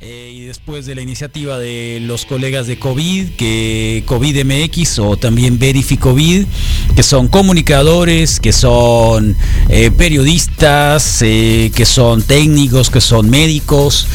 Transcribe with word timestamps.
Eh, 0.00 0.32
y 0.32 0.40
después 0.42 0.86
de 0.86 0.94
la 0.94 1.02
iniciativa 1.02 1.58
de 1.58 1.98
los 2.00 2.24
colegas 2.24 2.68
de 2.68 2.78
COVID, 2.78 3.30
que 3.30 4.04
COVID 4.06 4.44
MX 4.44 5.00
o 5.00 5.16
también 5.16 5.58
Verificovid, 5.58 6.46
que 6.94 7.02
son 7.02 7.26
comunicadores, 7.26 8.38
que 8.38 8.52
son 8.52 9.36
eh, 9.68 9.90
periodistas, 9.90 11.20
eh, 11.22 11.72
que 11.74 11.84
son 11.84 12.22
técnicos, 12.22 12.90
que 12.90 13.00
son 13.00 13.28
médicos. 13.28 14.06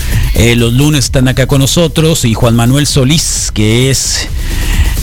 los 0.56 0.72
lunes 0.72 1.04
están 1.04 1.28
acá 1.28 1.48
con 1.48 1.60
nosotros 1.60 2.24
y 2.24 2.34
Juan 2.34 2.56
Manuel 2.56 2.88
Solís, 2.88 3.52
que 3.54 3.90
es 3.90 4.30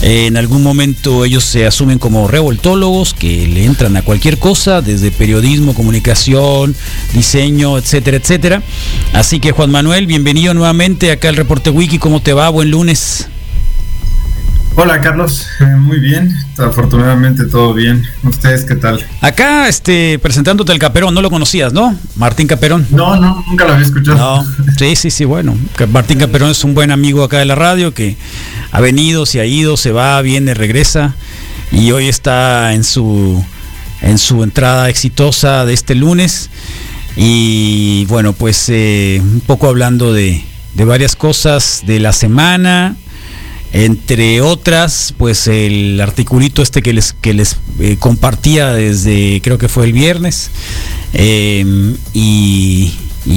en 0.01 0.35
algún 0.35 0.63
momento 0.63 1.25
ellos 1.25 1.43
se 1.43 1.67
asumen 1.67 1.99
como 1.99 2.27
revoltólogos 2.27 3.13
que 3.13 3.47
le 3.47 3.65
entran 3.65 3.95
a 3.97 4.01
cualquier 4.01 4.39
cosa, 4.39 4.81
desde 4.81 5.11
periodismo, 5.11 5.73
comunicación, 5.75 6.75
diseño, 7.13 7.77
etcétera, 7.77 8.17
etcétera. 8.17 8.63
Así 9.13 9.39
que 9.39 9.51
Juan 9.51 9.69
Manuel, 9.69 10.07
bienvenido 10.07 10.53
nuevamente 10.53 11.11
acá 11.11 11.29
al 11.29 11.35
Reporte 11.35 11.69
Wiki. 11.69 11.99
¿Cómo 11.99 12.21
te 12.21 12.33
va? 12.33 12.49
Buen 12.49 12.71
lunes. 12.71 13.27
Hola 14.75 15.01
Carlos, 15.01 15.47
eh, 15.59 15.65
muy 15.65 15.99
bien, 15.99 16.33
afortunadamente 16.57 17.43
todo 17.45 17.73
bien. 17.73 18.05
¿Ustedes 18.23 18.63
qué 18.63 18.75
tal? 18.75 19.05
Acá 19.19 19.67
este, 19.67 20.17
presentándote 20.17 20.71
el 20.71 20.79
Caperón, 20.79 21.13
no 21.13 21.21
lo 21.21 21.29
conocías, 21.29 21.73
¿no? 21.73 21.93
Martín 22.15 22.47
Caperón. 22.47 22.87
No, 22.89 23.17
no, 23.17 23.43
nunca 23.47 23.65
lo 23.65 23.73
había 23.73 23.85
escuchado. 23.85 24.17
No, 24.17 24.45
sí, 24.77 24.95
sí, 24.95 25.11
sí, 25.11 25.25
bueno. 25.25 25.57
Martín 25.89 26.19
Caperón 26.19 26.51
es 26.51 26.63
un 26.63 26.73
buen 26.73 26.89
amigo 26.89 27.21
acá 27.21 27.39
de 27.39 27.45
la 27.45 27.55
radio 27.55 27.93
que 27.93 28.15
ha 28.71 28.79
venido, 28.79 29.25
se 29.25 29.39
ha 29.39 29.45
ido, 29.45 29.77
se 29.77 29.91
va, 29.91 30.21
viene, 30.21 30.53
regresa. 30.53 31.15
Y 31.71 31.91
hoy 31.91 32.07
está 32.07 32.73
en 32.73 32.83
su, 32.83 33.43
en 34.01 34.17
su 34.17 34.43
entrada 34.43 34.89
exitosa 34.89 35.65
de 35.65 35.73
este 35.73 35.95
lunes. 35.95 36.49
Y 37.15 38.05
bueno, 38.05 38.33
pues 38.33 38.65
eh, 38.69 39.19
un 39.21 39.41
poco 39.41 39.67
hablando 39.67 40.13
de, 40.13 40.43
de 40.75 40.85
varias 40.85 41.15
cosas 41.15 41.83
de 41.85 41.99
la 41.99 42.13
semana. 42.13 42.95
Entre 43.73 44.41
otras, 44.41 45.13
pues 45.17 45.47
el 45.47 45.99
articulito 46.01 46.61
este 46.61 46.81
que 46.81 46.91
les, 46.91 47.13
que 47.13 47.33
les 47.33 47.55
eh, 47.79 47.95
compartía 47.97 48.73
desde, 48.73 49.39
creo 49.41 49.57
que 49.57 49.69
fue 49.69 49.85
el 49.85 49.93
viernes, 49.93 50.51
em, 51.13 51.95
y, 52.13 52.91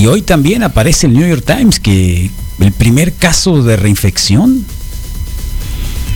hoy 0.08 0.22
también 0.22 0.64
aparece 0.64 1.06
el 1.06 1.12
New 1.12 1.28
York 1.28 1.44
Times 1.46 1.78
que 1.78 2.30
el 2.58 2.72
primer 2.72 3.14
caso 3.14 3.62
de 3.62 3.76
reinfección 3.76 4.64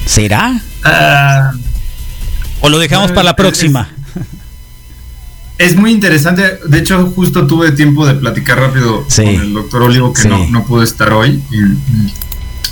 será. 0.08 0.60
Ah. 0.84 1.52
¿O 2.60 2.68
lo 2.68 2.78
dejamos 2.78 3.12
para 3.12 3.24
la 3.24 3.36
próxima? 3.36 3.88
Es, 5.58 5.76
muy 5.76 5.92
interesante. 5.92 6.58
De 6.66 6.78
hecho, 6.78 7.06
justo 7.14 7.46
tuve 7.46 7.72
tiempo 7.72 8.06
de 8.06 8.14
platicar 8.14 8.58
rápido 8.58 9.04
con 9.04 9.26
el 9.26 9.52
doctor 9.52 9.82
Olivo, 9.82 10.12
que 10.12 10.28
no, 10.28 10.48
no 10.48 10.64
pudo 10.64 10.82
estar 10.82 11.12
hoy 11.12 11.42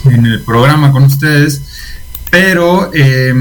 en 0.05 0.27
el 0.27 0.41
programa 0.41 0.93
con 0.93 1.05
ustedes, 1.05 1.63
pero 2.31 2.91
eh, 2.95 3.35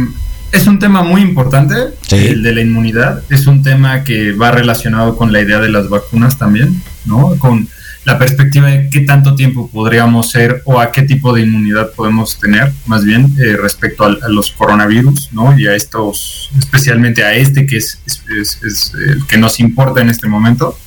es 0.52 0.68
un 0.68 0.80
tema 0.80 1.04
muy 1.04 1.22
importante, 1.22 1.76
el 2.12 2.44
de 2.44 2.56
la 2.56 2.62
inmunidad, 2.62 3.24
es 3.30 3.46
un 3.48 3.62
tema 3.62 4.04
que 4.04 4.32
va 4.32 4.52
relacionado 4.52 5.16
con 5.16 5.32
la 5.32 5.42
idea 5.42 5.60
de 5.60 5.70
las 5.70 5.90
vacunas 5.90 6.38
también, 6.38 6.82
¿no? 7.06 7.36
Con 7.38 7.70
la 8.06 8.18
perspectiva 8.18 8.68
de 8.68 8.90
qué 8.90 9.02
tanto 9.02 9.36
tiempo 9.36 9.70
podríamos 9.70 10.32
ser 10.32 10.62
o 10.66 10.80
a 10.80 10.92
qué 10.92 11.02
tipo 11.02 11.34
de 11.34 11.42
inmunidad 11.42 11.92
podemos 11.92 12.40
tener, 12.40 12.72
más 12.86 13.04
bien 13.04 13.36
eh, 13.40 13.58
respecto 13.62 14.06
a, 14.06 14.30
los 14.30 14.52
coronavirus, 14.52 15.34
¿no? 15.34 15.58
Y 15.58 15.68
a 15.68 15.76
estos, 15.76 16.52
especialmente 16.58 17.24
a 17.24 17.34
este 17.34 17.66
que 17.66 17.78
es, 17.78 18.00
es, 18.06 18.94
el 18.94 19.26
que 19.26 19.38
nos 19.38 19.60
importa 19.60 20.02
en 20.02 20.10
este 20.10 20.28
momento 20.28 20.78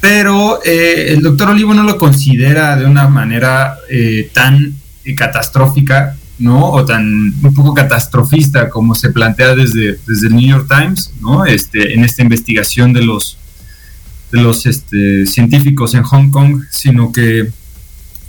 pero 0.00 0.60
eh, 0.64 1.12
el 1.14 1.20
doctor 1.20 1.50
Olivo 1.50 1.74
no 1.74 1.82
lo 1.82 1.98
considera 1.98 2.76
de 2.76 2.84
una 2.84 3.08
manera 3.08 3.76
eh, 3.88 4.30
tan 4.32 4.74
eh, 5.04 5.14
catastrófica, 5.16 6.16
¿no? 6.38 6.70
O 6.70 6.84
tan 6.84 7.34
un 7.42 7.54
poco 7.54 7.74
catastrofista 7.74 8.68
como 8.68 8.94
se 8.94 9.10
plantea 9.10 9.56
desde, 9.56 9.98
desde 10.06 10.28
el 10.28 10.36
New 10.36 10.48
York 10.48 10.68
Times, 10.68 11.12
¿no? 11.20 11.44
Este, 11.44 11.94
en 11.94 12.04
esta 12.04 12.22
investigación 12.22 12.92
de 12.92 13.02
los, 13.02 13.38
de 14.32 14.42
los 14.42 14.66
este, 14.66 15.26
científicos 15.26 15.94
en 15.94 16.02
Hong 16.02 16.30
Kong, 16.30 16.62
sino 16.70 17.12
que 17.12 17.50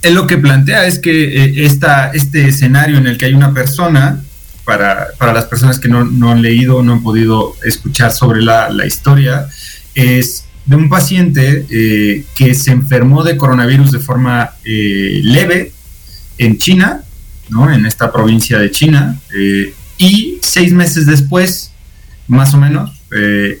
él 0.02 0.14
lo 0.14 0.26
que 0.26 0.38
plantea 0.38 0.86
es 0.86 0.98
que 0.98 1.64
esta, 1.64 2.10
este 2.10 2.48
escenario 2.48 2.98
en 2.98 3.06
el 3.06 3.18
que 3.18 3.26
hay 3.26 3.34
una 3.34 3.52
persona, 3.52 4.22
para, 4.64 5.08
para 5.18 5.32
las 5.32 5.46
personas 5.46 5.78
que 5.78 5.88
no, 5.88 6.04
no, 6.04 6.30
han 6.30 6.42
leído 6.42 6.82
no 6.82 6.92
han 6.92 7.02
podido 7.02 7.54
escuchar 7.64 8.12
sobre 8.12 8.42
la, 8.42 8.68
la 8.68 8.86
historia, 8.86 9.48
es 9.94 10.44
de 10.68 10.76
un 10.76 10.90
paciente 10.90 11.66
eh, 11.70 12.24
que 12.34 12.54
se 12.54 12.72
enfermó 12.72 13.24
de 13.24 13.38
coronavirus 13.38 13.90
de 13.90 13.98
forma 14.00 14.50
eh, 14.64 15.20
leve 15.24 15.72
en 16.36 16.58
China, 16.58 17.00
¿no? 17.48 17.72
en 17.72 17.86
esta 17.86 18.12
provincia 18.12 18.58
de 18.58 18.70
China, 18.70 19.18
eh, 19.34 19.72
y 19.96 20.38
seis 20.42 20.74
meses 20.74 21.06
después, 21.06 21.72
más 22.26 22.52
o 22.52 22.58
menos, 22.58 22.97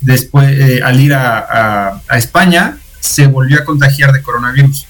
después, 0.02 0.82
al 0.82 1.00
ir 1.00 1.14
a, 1.14 2.02
España, 2.16 2.78
se 3.00 3.26
volvió 3.26 3.60
a 3.60 3.64
contagiar 3.64 4.12
de 4.12 4.22
coronavirus, 4.22 4.86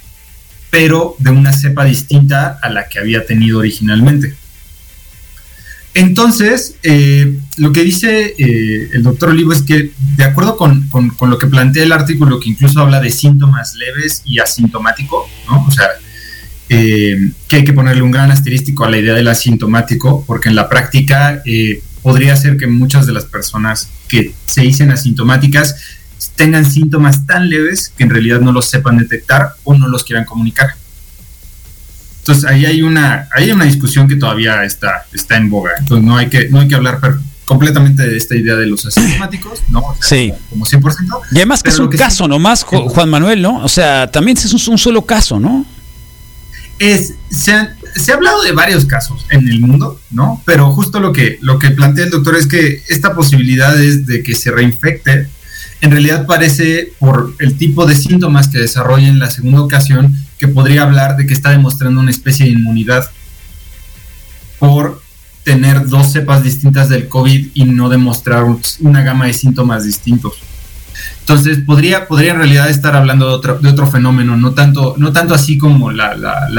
pero 0.71 1.15
de 1.19 1.31
una 1.31 1.53
cepa 1.53 1.85
distinta 1.85 2.59
a 2.63 2.69
la 2.69 2.89
que 2.89 2.99
había 2.99 3.25
tenido 3.25 3.59
originalmente. 3.59 4.35
Entonces, 5.95 6.77
eh, 6.85 7.39
lo 7.57 7.73
que 7.73 7.83
dice 7.83 8.35
eh, 8.39 8.91
el 8.93 9.03
doctor 9.03 9.31
Olivo 9.31 9.53
es 9.53 9.63
que, 9.63 9.91
de 10.17 10.25
acuerdo 10.25 10.57
con, 10.57 10.89
lo 11.23 11.39
que 11.39 11.49
plantea 11.49 11.83
el 11.83 11.91
artículo, 11.91 12.39
que 12.39 12.51
incluso 12.51 12.81
habla 12.81 13.01
de 13.01 13.11
síntomas 13.11 13.75
leves 13.75 14.23
y 14.25 14.39
asintomático, 14.39 15.29
¿no? 15.49 15.67
O 15.67 15.71
sea, 15.73 15.89
eh, 16.69 17.33
que 17.49 17.57
hay 17.57 17.65
que 17.65 17.73
ponerle 17.73 18.03
un 18.03 18.13
gran 18.13 18.31
asterístico 18.31 18.85
a 18.85 18.91
la 18.91 18.99
idea 18.99 19.15
del 19.15 19.27
asintomático, 19.27 20.25
porque 20.25 20.51
en 20.51 20.55
la 20.55 20.69
práctica 20.69 21.43
podría 22.09 22.35
ser 22.37 22.57
que 22.57 22.67
muchas 22.67 23.07
de 23.07 23.13
las 23.13 23.27
personas 23.27 23.91
que 24.09 24.35
se 24.47 24.63
dicen 24.63 24.91
asintomáticas 24.91 25.77
tengan 26.37 26.65
síntomas 26.65 27.27
tan 27.27 27.51
leves 27.51 27.93
que 27.95 28.05
en 28.05 28.09
realidad 28.09 28.41
no 28.41 28.51
los 28.51 28.65
sepan 28.65 28.97
detectar 28.97 29.57
o 29.63 29.75
no 29.75 29.89
los 29.89 30.05
quieran 30.05 30.25
comunicar. 30.25 30.71
Entonces 32.21 32.47
ahí 32.47 32.65
hay 32.65 32.81
una, 32.81 33.29
hay 33.37 33.51
una 33.51 33.67
discusión 33.67 34.09
que 34.09 34.17
todavía 34.17 34.65
está, 34.65 35.05
está 35.13 35.37
en 35.37 35.51
boga. 35.51 35.73
Entonces 35.81 36.03
no 36.03 36.17
hay 36.17 36.31
que, 36.31 36.49
no 36.49 36.61
hay 36.61 36.69
que 36.69 36.77
hablar 36.77 36.99
completamente 37.45 38.09
de 38.09 38.17
esta 38.17 38.35
idea 38.35 38.57
de 38.57 38.65
los 38.65 38.87
asintomáticos, 38.87 39.63
¿no? 39.69 39.83
sí. 40.01 40.33
Como 40.49 40.65
100%. 40.65 41.21
Y 41.33 41.37
además 41.37 41.63
que 41.63 41.69
es 41.69 41.79
un 41.79 41.89
caso 41.89 42.27
nomás, 42.27 42.63
Juan 42.63 43.11
Manuel, 43.11 43.43
¿no? 43.43 43.63
O 43.63 43.69
sea, 43.69 44.11
también 44.11 44.39
es 44.39 44.67
un, 44.67 44.79
solo 44.79 45.05
caso, 45.05 45.39
¿no? 45.39 45.67
Es, 46.79 47.13
se, 47.31 47.69
se 47.95 48.13
ha 48.13 48.17
hablado 48.17 48.43
de 48.43 48.53
varios 48.53 48.85
casos 48.85 49.27
en 49.31 49.49
el 49.49 49.61
mundo, 49.61 50.01
¿no? 50.11 50.43
Pero 50.45 50.73
justo 50.73 51.01
lo 51.01 51.13
que, 51.13 51.39
lo 51.41 51.59
que 51.59 51.71
plantea 51.71 52.05
el 52.05 52.11
doctor 52.11 52.37
es 52.37 52.47
que 52.47 52.83
esta 52.89 53.15
posibilidad 53.15 53.81
es 53.81 54.07
de 54.07 54.23
que 54.23 54.35
se 54.35 54.51
reinfecte, 54.51 55.29
en 55.81 55.91
realidad 55.91 56.27
parece 56.27 56.93
por 56.99 57.35
el 57.39 57.57
tipo 57.57 57.87
de 57.87 57.95
síntomas 57.95 58.49
que 58.49 58.59
desarrolla 58.59 59.09
en 59.09 59.19
la 59.19 59.31
segunda 59.31 59.63
ocasión, 59.63 60.17
que 60.37 60.49
podría 60.49 60.83
hablar 60.83 61.17
de 61.17 61.27
que 61.27 61.35
está 61.35 61.51
demostrando 61.51 62.01
una 62.01 62.11
especie 62.11 62.47
de 62.47 62.53
inmunidad 62.53 63.11
por 64.59 65.01
tener 65.45 65.87
dos 65.87 66.13
cepas 66.13 66.43
distintas 66.43 66.89
del 66.89 67.09
COVID 67.09 67.49
y 67.55 67.65
no 67.65 67.89
demostrar 67.89 68.45
una 68.81 69.03
gama 69.03 69.27
de 69.27 69.33
síntomas 69.33 69.85
distintos. 69.85 70.35
Entonces, 71.29 71.59
podría, 71.59 72.09
podría 72.09 72.33
en 72.33 72.39
realidad 72.39 72.71
estar 72.71 72.97
hablando 72.97 73.29
de 73.29 73.35
otro, 73.35 73.59
de 73.59 73.69
otro 73.69 73.87
fenómeno, 73.87 74.35
no 74.39 74.55
tanto, 74.55 74.95
no 74.97 75.13
tanto 75.13 75.35
así 75.35 75.59
como 75.59 75.91
la, 75.91 76.15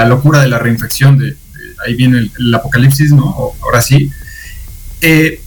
locura 0.06 0.42
de 0.42 0.48
la 0.48 0.60
reinfección, 0.60 1.18
de, 1.18 1.36
ahí 1.84 1.96
viene 1.96 2.30
el, 2.38 2.54
apocalipsis, 2.54 3.12
¿no? 3.12 3.36
ahora 3.64 3.82
sí. 3.82 4.12
Eh, 5.02 5.42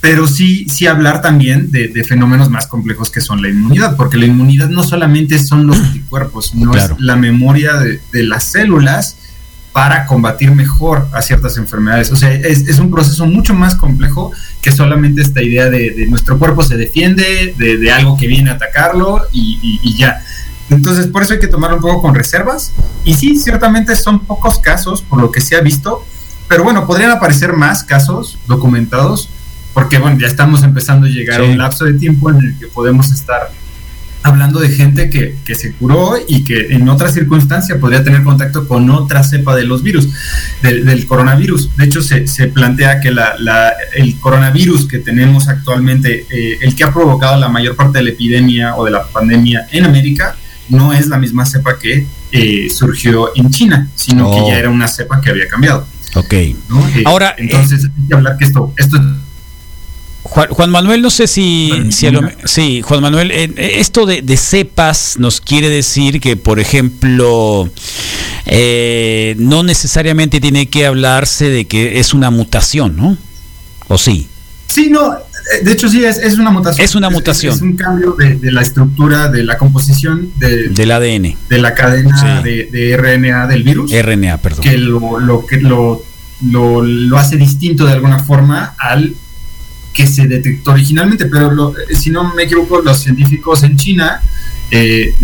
pero 0.00 0.28
sí, 0.28 0.66
sí 0.68 0.86
hablar 0.86 1.20
también 1.20 1.72
de, 1.72 2.04
fenómenos 2.04 2.48
más 2.48 2.68
complejos 2.68 3.10
que 3.10 3.20
son 3.20 3.42
la 3.42 3.48
inmunidad, 3.48 3.96
porque 3.96 4.16
la 4.16 4.26
inmunidad 4.26 4.68
no 4.68 4.84
solamente 4.84 5.40
son 5.40 5.66
los 5.66 5.76
anticuerpos, 5.76 6.54
no 6.54 6.72
es 6.72 6.92
la 6.98 7.16
memoria 7.16 7.74
de, 7.74 8.22
las 8.22 8.44
células 8.44 9.16
para 9.72 10.06
combatir 10.06 10.50
mejor 10.50 11.08
a 11.12 11.22
ciertas 11.22 11.56
enfermedades. 11.56 12.10
O 12.10 12.16
sea, 12.16 12.32
es, 12.32 12.78
un 12.78 12.90
proceso 12.90 13.26
mucho 13.26 13.54
más 13.54 13.76
complejo 13.76 14.32
que 14.60 14.72
solamente 14.72 15.22
esta 15.22 15.42
idea 15.42 15.70
de, 15.70 16.06
nuestro 16.08 16.38
cuerpo 16.38 16.62
se 16.62 16.76
defiende 16.76 17.54
de, 17.56 17.92
algo 17.92 18.16
que 18.16 18.26
viene 18.26 18.50
a 18.50 18.54
atacarlo 18.54 19.22
y, 19.32 19.96
ya. 19.96 20.22
Entonces, 20.70 21.06
por 21.06 21.22
eso 21.22 21.34
hay 21.34 21.40
que 21.40 21.48
tomarlo 21.48 21.76
un 21.76 21.82
poco 21.82 22.02
con 22.02 22.14
reservas. 22.14 22.72
Y 23.04 23.14
sí, 23.14 23.36
ciertamente 23.36 23.94
son 23.96 24.20
pocos 24.20 24.58
casos, 24.58 25.02
por 25.02 25.20
lo 25.20 25.30
que 25.30 25.40
se 25.40 25.56
ha 25.56 25.60
visto, 25.60 26.04
pero 26.48 26.64
bueno, 26.64 26.86
podrían 26.86 27.10
aparecer 27.10 27.52
más 27.52 27.84
casos 27.84 28.38
documentados 28.46 29.28
porque 29.72 29.98
bueno, 29.98 30.18
ya 30.18 30.26
estamos 30.26 30.62
empezando 30.62 31.06
a 31.06 31.10
llegar 31.10 31.40
a 31.40 31.44
un 31.44 31.58
lapso 31.58 31.84
de 31.84 31.94
tiempo 31.94 32.30
en 32.30 32.38
el 32.38 32.58
que 32.58 32.66
podemos 32.66 33.12
estar 33.12 33.50
hablando 34.22 34.60
de 34.60 34.68
gente 34.68 35.08
que, 35.08 35.36
que, 35.44 35.54
se 35.54 35.72
curó 35.72 36.14
y 36.28 36.44
que 36.44 36.74
en 36.74 36.88
otra 36.88 37.10
circunstancia 37.10 37.78
podría 37.78 38.04
tener 38.04 38.22
contacto 38.22 38.68
con 38.68 38.90
otra 38.90 39.22
cepa 39.22 39.56
de 39.56 39.64
los 39.64 39.82
virus, 39.82 40.08
del, 40.62 41.06
coronavirus. 41.06 41.76
De 41.76 41.84
hecho, 41.84 42.02
se, 42.02 42.26
se 42.26 42.48
plantea 42.48 43.00
que 43.00 43.10
la, 43.10 43.34
la, 43.38 43.72
el 43.94 44.18
coronavirus 44.18 44.86
que 44.86 44.98
tenemos 44.98 45.48
actualmente, 45.48 46.26
eh, 46.30 46.58
el 46.60 46.74
que 46.74 46.84
ha 46.84 46.92
provocado 46.92 47.38
la 47.38 47.48
mayor 47.48 47.76
parte 47.76 47.98
de 47.98 48.04
la 48.04 48.10
epidemia 48.10 48.76
o 48.76 48.84
de 48.84 48.90
la 48.90 49.06
pandemia 49.06 49.66
en 49.70 49.84
América, 49.84 50.36
no 50.68 50.92
es 50.92 51.08
la 51.08 51.18
misma 51.18 51.46
cepa 51.46 51.78
que 51.78 52.06
eh, 52.32 52.70
surgió 52.70 53.32
en 53.34 53.50
China, 53.50 53.88
sino 53.94 54.30
que 54.30 54.40
ya 54.46 54.58
era 54.58 54.70
una 54.70 54.86
cepa 54.86 55.20
que 55.20 55.30
había 55.30 55.48
cambiado. 55.48 55.86
Ok. 56.14 56.32
Eh, 56.32 56.56
Ahora, 57.04 57.34
entonces 57.38 57.84
hay 57.84 58.08
que 58.08 58.14
hablar 58.14 58.36
que 58.36 58.44
esto, 58.44 58.72
esto 58.76 58.96
Juan, 60.30 60.70
Manuel, 60.70 61.02
no 61.02 61.10
sé 61.10 61.26
si, 61.26 61.72
sí, 61.90 62.82
Juan 62.82 63.02
Manuel, 63.02 63.32
esto 63.56 64.06
de, 64.06 64.36
cepas 64.36 65.16
nos 65.18 65.40
quiere 65.40 65.68
decir 65.68 66.20
que, 66.20 66.36
por 66.36 66.60
ejemplo, 66.60 67.68
no 68.46 69.62
necesariamente 69.64 70.40
tiene 70.40 70.68
que 70.68 70.86
hablarse 70.86 71.48
de 71.48 71.64
que 71.66 71.98
es 71.98 72.14
una 72.14 72.30
mutación, 72.30 72.96
¿no? 72.96 73.16
¿O 73.88 73.98
sí? 73.98 74.28
Sí, 74.68 74.88
no, 74.88 75.14
eh, 75.14 75.64
de 75.64 75.72
hecho 75.72 75.88
sí, 75.88 76.04
es, 76.04 76.18
es 76.18 76.38
una 76.38 76.50
mutación. 76.50 76.84
Es 76.84 76.94
una 76.94 77.10
mutación. 77.10 77.54
Es, 77.54 77.60
un 77.60 77.76
cambio 77.76 78.12
de, 78.12 78.38
la 78.52 78.62
estructura, 78.62 79.28
de 79.28 79.42
la 79.42 79.58
composición 79.58 80.30
del 80.36 80.90
ADN. 80.90 81.36
De 81.48 81.58
la 81.58 81.74
cadena 81.74 82.40
de, 82.42 82.96
RNA 82.96 83.48
del 83.48 83.64
virus. 83.64 83.90
RNA, 83.90 84.38
perdón. 84.38 84.62
Que 84.62 84.78
lo, 84.78 85.18
lo 85.18 85.44
que 85.44 85.56
lo, 85.56 86.04
lo, 86.42 87.18
hace 87.18 87.36
distinto 87.36 87.84
de 87.84 87.92
alguna 87.92 88.20
forma 88.20 88.74
al 88.78 89.14
que 90.00 90.06
se 90.06 90.26
detectó 90.26 90.70
originalmente. 90.72 91.26
Pero 91.26 91.74
eh, 91.76 91.94
si 91.94 92.10
no 92.10 92.34
me 92.34 92.44
equivoco, 92.44 92.80
los 92.80 92.98
científicos 93.00 93.62
en 93.62 93.76
China 93.76 94.20
eh, 94.70 95.14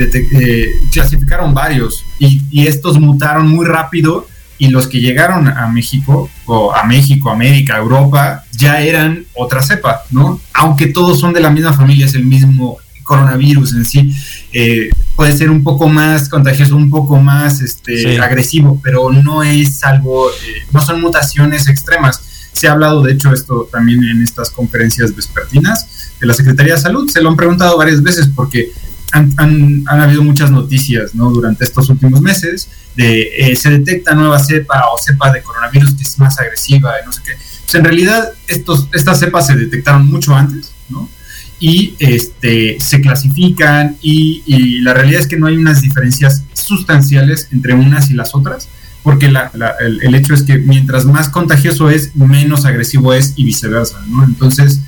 clasificaron 0.93 1.55
varios 1.55 2.05
y, 2.19 2.43
y 2.51 2.67
estos 2.67 3.01
mutaron 3.01 3.49
muy 3.49 3.65
rápido 3.65 4.27
y 4.59 4.69
los 4.69 4.87
que 4.87 5.01
llegaron 5.01 5.49
a 5.49 5.67
México, 5.69 6.31
o 6.47 6.75
a 6.75 6.85
México, 6.85 7.31
América, 7.31 7.77
Europa, 7.77 8.45
ya 8.53 8.81
eran 8.81 9.27
otra 9.35 9.63
cepa, 9.63 10.03
¿no? 10.11 10.41
Aunque 10.55 10.87
todos 10.87 11.21
son 11.21 11.35
de 11.35 11.41
la 11.41 11.51
misma 11.51 11.75
familia, 11.75 12.07
es 12.07 12.15
el 12.15 12.25
mismo 12.25 12.79
coronavirus 13.03 13.75
en 13.75 13.85
sí, 13.85 14.17
eh, 14.53 14.91
puede 15.15 15.37
ser 15.37 15.51
un 15.51 15.63
poco 15.63 15.89
más 15.89 16.29
contagioso, 16.29 16.75
un 16.75 16.91
poco 16.91 17.19
más 17.19 17.61
este, 17.61 18.19
agresivo, 18.19 18.81
pero 18.83 19.13
no 19.13 19.43
es 19.43 19.85
algo, 19.85 20.31
eh, 20.31 20.67
no 20.73 20.81
son 20.81 21.01
mutaciones 21.01 21.69
extremas. 21.69 22.26
Se 22.57 22.69
ha 22.69 22.73
hablado, 22.73 23.03
de 23.03 23.13
hecho, 23.13 23.35
esto 23.35 23.69
también 23.71 24.03
en 24.03 24.23
estas 24.23 24.49
conferencias 24.49 25.15
vespertinas 25.15 26.15
de 26.19 26.27
la 26.27 26.33
Secretaría 26.33 26.77
de 26.77 26.81
Salud, 26.81 27.07
se 27.07 27.21
lo 27.21 27.29
han 27.29 27.37
preguntado 27.37 27.77
varias 27.77 28.03
veces 28.03 28.31
porque 28.35 28.73
han, 29.13 29.35
han, 29.37 30.01
habido 30.01 30.25
muchas 30.25 30.51
noticias, 30.51 31.15
¿no? 31.15 31.31
Durante 31.31 31.65
estos 31.65 31.91
últimos 31.91 32.23
meses 32.23 32.71
de 32.95 33.29
eh, 33.37 33.57
se 33.57 33.69
detecta 33.69 34.15
nueva 34.15 34.39
cepa 34.39 34.85
o 34.91 34.97
cepa 34.97 35.31
de 35.33 35.43
coronavirus 35.43 35.97
que 35.97 36.03
es 36.03 36.19
más 36.19 36.41
agresiva 36.41 36.95
y 37.03 37.05
no 37.05 37.13
sé 37.13 37.21
qué. 37.27 37.33
Pues 37.63 37.75
en 37.75 37.85
realidad 37.85 38.33
estos, 38.47 38.89
estas 38.95 39.19
cepas 39.19 39.49
se 39.49 39.55
detectaron 39.55 40.07
mucho 40.07 40.35
antes, 40.35 40.73
¿no? 40.89 41.11
Y 41.61 41.95
este, 41.99 42.79
se 42.81 43.03
clasifican 43.03 43.99
y, 44.01 44.81
la 44.81 44.95
realidad 44.95 45.21
es 45.21 45.27
que 45.27 45.37
no 45.37 45.47
hay 45.47 45.59
unas 45.59 45.83
diferencias 45.83 46.45
sustanciales 46.55 47.49
entre 47.53 47.75
unas 47.75 48.11
y 48.11 48.15
las 48.15 48.35
otras, 48.35 48.71
porque 49.07 49.31
la, 49.31 49.53
el, 49.79 50.03
el, 50.03 50.17
hecho 50.17 50.35
es 50.35 50.43
que 50.43 50.59
mientras 50.59 51.05
más 51.05 51.29
contagioso 51.29 51.91
es, 51.91 52.17
menos 52.17 52.65
agresivo 52.65 53.15
es 53.15 53.35
y 53.37 53.45
viceversa, 53.45 54.03
¿no? 54.09 54.25
Entonces, 54.25 54.81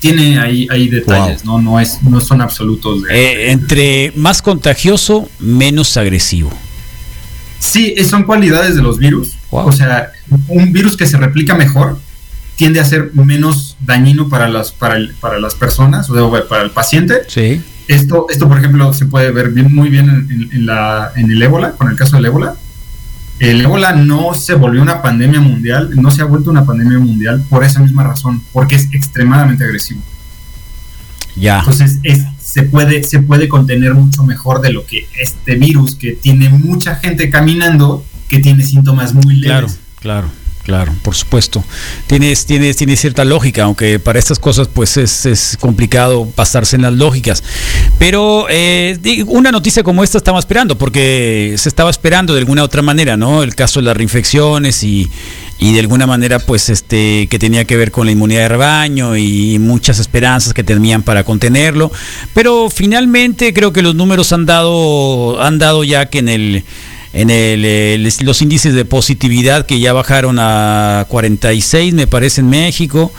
tiene 0.00 0.38
ahí, 0.38 0.68
ahí 0.70 0.86
detalles, 0.88 1.42
¿no? 1.42 1.58
No, 1.58 1.80
es, 1.80 2.02
no 2.02 2.20
son 2.20 2.42
absolutos. 2.42 3.04
Eh, 3.08 3.52
entre 3.52 4.12
más 4.16 4.42
contagioso, 4.42 5.30
menos 5.38 5.96
agresivo. 5.96 6.52
Sí, 7.58 7.94
son 8.04 8.24
cualidades 8.24 8.76
de 8.76 8.82
los 8.82 8.98
virus. 8.98 9.32
O 9.48 9.72
sea, 9.72 10.12
un 10.48 10.74
virus 10.74 10.94
que 10.94 11.06
se 11.06 11.16
replica 11.16 11.54
mejor 11.54 11.98
tiende 12.56 12.80
a 12.80 12.84
ser 12.84 13.12
menos 13.14 13.78
dañino 13.80 14.28
para 14.28 14.46
las, 14.46 14.72
para, 14.72 14.98
para 15.20 15.40
las 15.40 15.54
personas, 15.54 16.10
o 16.10 16.46
para 16.50 16.64
el 16.64 16.70
paciente. 16.70 17.22
Sí. 17.28 17.62
Esto, 17.88 18.26
esto, 18.28 18.46
por 18.46 18.58
ejemplo, 18.58 18.92
se 18.92 19.06
puede 19.06 19.30
ver 19.30 19.52
bien, 19.52 19.74
muy 19.74 19.88
bien 19.88 20.28
en, 20.52 20.66
la, 20.66 21.12
en 21.16 21.30
el 21.30 21.42
ébola, 21.42 21.72
con 21.72 21.88
el 21.88 21.96
caso 21.96 22.16
del 22.16 22.26
ébola. 22.26 22.56
El 23.38 23.60
ébola 23.60 23.92
no 23.92 24.34
se 24.34 24.54
volvió 24.54 24.80
una 24.80 25.02
pandemia 25.02 25.40
mundial, 25.40 25.90
no 25.94 26.10
se 26.10 26.22
ha 26.22 26.24
vuelto 26.24 26.50
una 26.50 26.64
pandemia 26.64 26.98
mundial 26.98 27.44
por 27.50 27.64
esa 27.64 27.80
misma 27.80 28.02
razón, 28.04 28.42
porque 28.52 28.76
es 28.76 28.88
extremadamente 28.92 29.64
agresivo. 29.64 30.00
Ya. 31.34 31.58
Entonces, 31.58 31.98
es, 32.02 32.24
se 32.40 32.62
puede, 32.62 33.02
se 33.02 33.20
puede 33.20 33.48
contener 33.48 33.92
mucho 33.94 34.24
mejor 34.24 34.62
de 34.62 34.72
lo 34.72 34.86
que 34.86 35.06
este 35.18 35.56
virus 35.56 35.94
que 35.94 36.12
tiene 36.12 36.48
mucha 36.48 36.96
gente 36.96 37.28
caminando, 37.28 38.04
que 38.28 38.38
tiene 38.38 38.64
síntomas 38.64 39.12
muy 39.12 39.36
leves. 39.36 39.78
Claro, 40.00 40.28
claro. 40.30 40.45
Claro, 40.66 40.92
por 41.02 41.14
supuesto. 41.14 41.62
Tienes, 42.08 42.44
tienes, 42.44 42.76
tiene 42.76 42.96
cierta 42.96 43.24
lógica, 43.24 43.62
aunque 43.62 44.00
para 44.00 44.18
estas 44.18 44.40
cosas 44.40 44.66
pues 44.66 44.96
es, 44.96 45.56
complicado 45.60 46.26
basarse 46.36 46.74
en 46.74 46.82
las 46.82 46.92
lógicas. 46.92 47.44
Pero 48.00 48.48
eh, 48.50 48.98
una 49.28 49.52
noticia 49.52 49.84
como 49.84 50.02
esta 50.02 50.18
estamos 50.18 50.40
esperando, 50.40 50.76
porque 50.76 51.54
se 51.56 51.68
estaba 51.68 51.88
esperando 51.88 52.34
de 52.34 52.40
alguna 52.40 52.64
otra 52.64 52.82
manera, 52.82 53.16
¿no? 53.16 53.44
El 53.44 53.54
caso 53.54 53.78
de 53.78 53.84
las 53.86 53.96
reinfecciones 53.96 54.82
y, 54.82 55.08
y 55.60 55.72
de 55.72 55.78
alguna 55.78 56.08
manera 56.08 56.40
pues 56.40 56.68
este 56.68 57.28
que 57.28 57.38
tenía 57.38 57.64
que 57.64 57.76
ver 57.76 57.92
con 57.92 58.06
la 58.06 58.10
inmunidad 58.10 58.40
de 58.40 58.48
rebaño 58.48 59.16
y 59.16 59.60
muchas 59.60 60.00
esperanzas 60.00 60.52
que 60.52 60.64
tenían 60.64 61.02
para 61.02 61.24
contenerlo 61.24 61.90
pero 62.34 62.68
finalmente 62.68 63.54
creo 63.54 63.72
que 63.72 63.80
los 63.80 63.94
números 63.94 64.32
han 64.34 64.44
dado 64.44 65.40
han 65.42 65.58
dado 65.58 65.82
ya 65.82 66.06
que 66.06 66.18
en 66.18 66.28
el 66.28 66.64
en 67.16 67.30
el, 67.30 68.02
los 68.20 68.42
índices 68.42 68.74
de 68.74 68.84
positividad 68.84 69.64
que 69.64 69.80
ya 69.80 69.94
bajaron 69.94 70.36
a 70.38 71.06
46 71.08 71.94
me 71.94 72.06
parece 72.06 72.42
en 72.42 72.50
México 72.50 73.10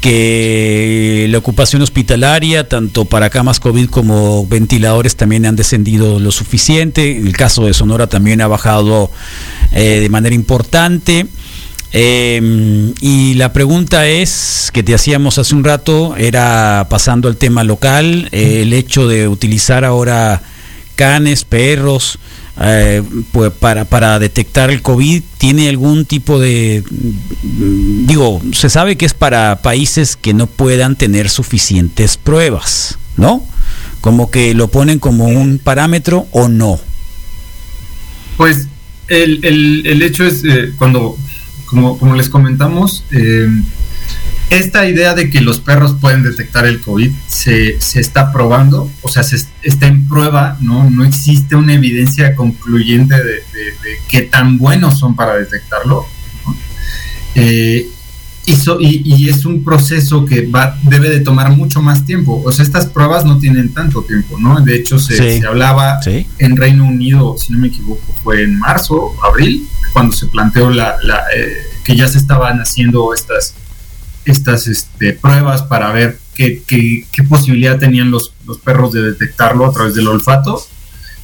que 0.00 1.26
la 1.28 1.38
ocupación 1.38 1.82
hospitalaria, 1.82 2.68
tanto 2.68 3.04
para 3.04 3.30
camas 3.30 3.58
COVID 3.58 3.88
como 3.88 4.46
ventiladores, 4.46 5.16
también 5.16 5.44
han 5.46 5.56
descendido 5.56 6.20
lo 6.20 6.30
suficiente. 6.32 7.18
El 7.18 7.36
caso 7.36 7.66
de 7.66 7.74
Sonora 7.74 8.08
también 8.08 8.40
ha 8.40 8.48
bajado 8.48 9.10
eh, 9.72 10.00
de 10.00 10.08
manera 10.08 10.34
importante. 10.34 11.26
Em, 11.92 12.94
y 13.00 13.34
la 13.34 13.52
pregunta 13.52 14.06
es, 14.08 14.70
que 14.72 14.82
te 14.82 14.94
hacíamos 14.94 15.38
hace 15.38 15.54
un 15.54 15.62
rato, 15.62 16.16
era 16.16 16.86
pasando 16.90 17.28
al 17.28 17.36
tema 17.36 17.62
local, 17.62 18.28
eh, 18.32 18.62
el 18.62 18.72
hecho 18.72 19.06
de 19.06 19.28
utilizar 19.28 19.84
ahora 19.84 20.42
canes, 20.96 21.44
perros, 21.44 22.18
eh, 22.60 23.02
pues 23.32 23.50
para, 23.52 23.84
para 23.84 24.18
detectar 24.18 24.70
el 24.70 24.82
COVID, 24.82 25.22
¿tiene 25.38 25.68
algún 25.68 26.04
tipo 26.04 26.38
de... 26.38 26.84
Mm, 26.90 28.06
digo, 28.06 28.42
se 28.52 28.68
sabe 28.68 28.96
que 28.96 29.06
es 29.06 29.14
para 29.14 29.62
países 29.62 30.16
que 30.16 30.34
no 30.34 30.46
puedan 30.46 30.96
tener 30.96 31.30
suficientes 31.30 32.16
pruebas, 32.16 32.98
¿no? 33.16 33.42
Como 34.00 34.30
que 34.30 34.54
lo 34.54 34.68
ponen 34.68 34.98
como 34.98 35.26
un 35.26 35.58
parámetro 35.58 36.26
o 36.30 36.48
no. 36.48 36.78
Pues 38.36 38.68
el, 39.08 39.44
el, 39.84 40.02
hecho 40.02 40.24
es 40.24 40.42
eh, 40.44 40.72
cuando 40.76 41.16
como, 41.66 42.14
les 42.14 42.28
comentamos, 42.28 43.04
eh, 43.12 43.48
esta 44.56 44.88
idea 44.88 45.14
de 45.14 45.30
que 45.30 45.40
los 45.40 45.60
perros 45.60 45.96
pueden 46.00 46.22
detectar 46.22 46.66
el 46.66 46.80
COVID 46.80 47.10
se, 47.26 47.76
está 47.76 48.32
probando, 48.32 48.90
o 49.02 49.08
sea, 49.08 49.22
se 49.22 49.36
está 49.62 49.86
en 49.86 50.08
prueba, 50.08 50.56
¿no? 50.60 50.90
No 50.90 51.04
existe 51.04 51.56
una 51.56 51.74
evidencia 51.74 52.34
concluyente 52.34 53.14
de, 53.22 53.42
qué 54.08 54.22
tan 54.22 54.58
buenos 54.58 54.98
son 54.98 55.16
para 55.16 55.36
detectarlo. 55.36 56.06
Eh, 57.34 57.88
y, 58.46 59.28
es 59.28 59.44
un 59.44 59.62
proceso 59.62 60.24
que 60.24 60.46
va, 60.46 60.76
debe 60.82 61.08
de 61.08 61.20
tomar 61.20 61.50
mucho 61.50 61.80
más 61.80 62.04
tiempo. 62.04 62.42
O 62.44 62.50
sea, 62.50 62.64
estas 62.64 62.86
pruebas 62.86 63.24
no 63.24 63.38
tienen 63.38 63.72
tanto 63.72 64.02
tiempo, 64.02 64.38
¿no? 64.38 64.60
De 64.60 64.74
hecho, 64.74 64.98
se, 64.98 65.44
hablaba 65.46 66.00
en 66.38 66.56
Reino 66.56 66.84
Unido, 66.84 67.36
si 67.38 67.52
no 67.52 67.58
me 67.58 67.68
equivoco, 67.68 68.02
fue 68.22 68.42
en 68.42 68.58
marzo, 68.58 69.14
abril, 69.22 69.68
cuando 69.92 70.12
se 70.12 70.26
planteó 70.26 70.70
la, 70.70 70.96
eh, 71.36 71.56
que 71.84 71.96
ya 71.96 72.08
se 72.08 72.18
estaban 72.18 72.60
haciendo 72.60 73.14
estas, 73.14 73.54
estas 74.24 74.68
este, 74.68 75.12
pruebas 75.12 75.62
para 75.62 75.92
ver 75.92 76.18
qué, 76.34 76.62
qué, 76.66 77.22
posibilidad 77.28 77.78
tenían 77.78 78.10
los, 78.10 78.32
perros 78.64 78.92
de 78.92 79.02
detectarlo 79.02 79.66
a 79.66 79.72
través 79.72 79.94
del 79.94 80.08
olfato. 80.08 80.64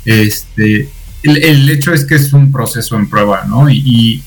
Este, 0.05 0.89
el, 1.23 1.69
hecho 1.71 1.93
es 1.93 2.05
que 2.05 2.15
es 2.17 2.33
un 2.33 2.53
proceso 2.53 2.97
en 2.97 3.09
prueba, 3.09 3.45
¿no? 3.45 3.69
Y, 3.71 4.23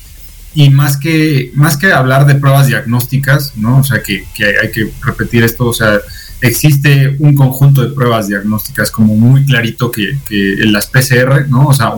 más, 0.70 0.96
que, 0.98 1.50
más 1.54 1.76
que 1.76 1.92
hablar 1.92 2.26
de 2.26 2.34
pruebas 2.34 2.66
diagnósticas, 2.66 3.56
¿no? 3.56 3.78
O 3.78 3.84
sea, 3.84 4.02
que, 4.02 4.26
hay 4.60 4.70
que 4.70 4.90
repetir 5.02 5.44
esto, 5.44 5.66
o 5.66 5.72
sea, 5.72 5.98
existe 6.40 7.16
un 7.20 7.34
conjunto 7.34 7.82
de 7.82 7.94
pruebas 7.94 8.28
diagnósticas 8.28 8.90
como 8.90 9.14
muy 9.14 9.46
clarito 9.46 9.90
que, 9.90 10.18
que 10.28 10.56
las 10.66 10.86
PCR, 10.86 11.48
¿no? 11.48 11.68
O 11.68 11.72
sea, 11.72 11.92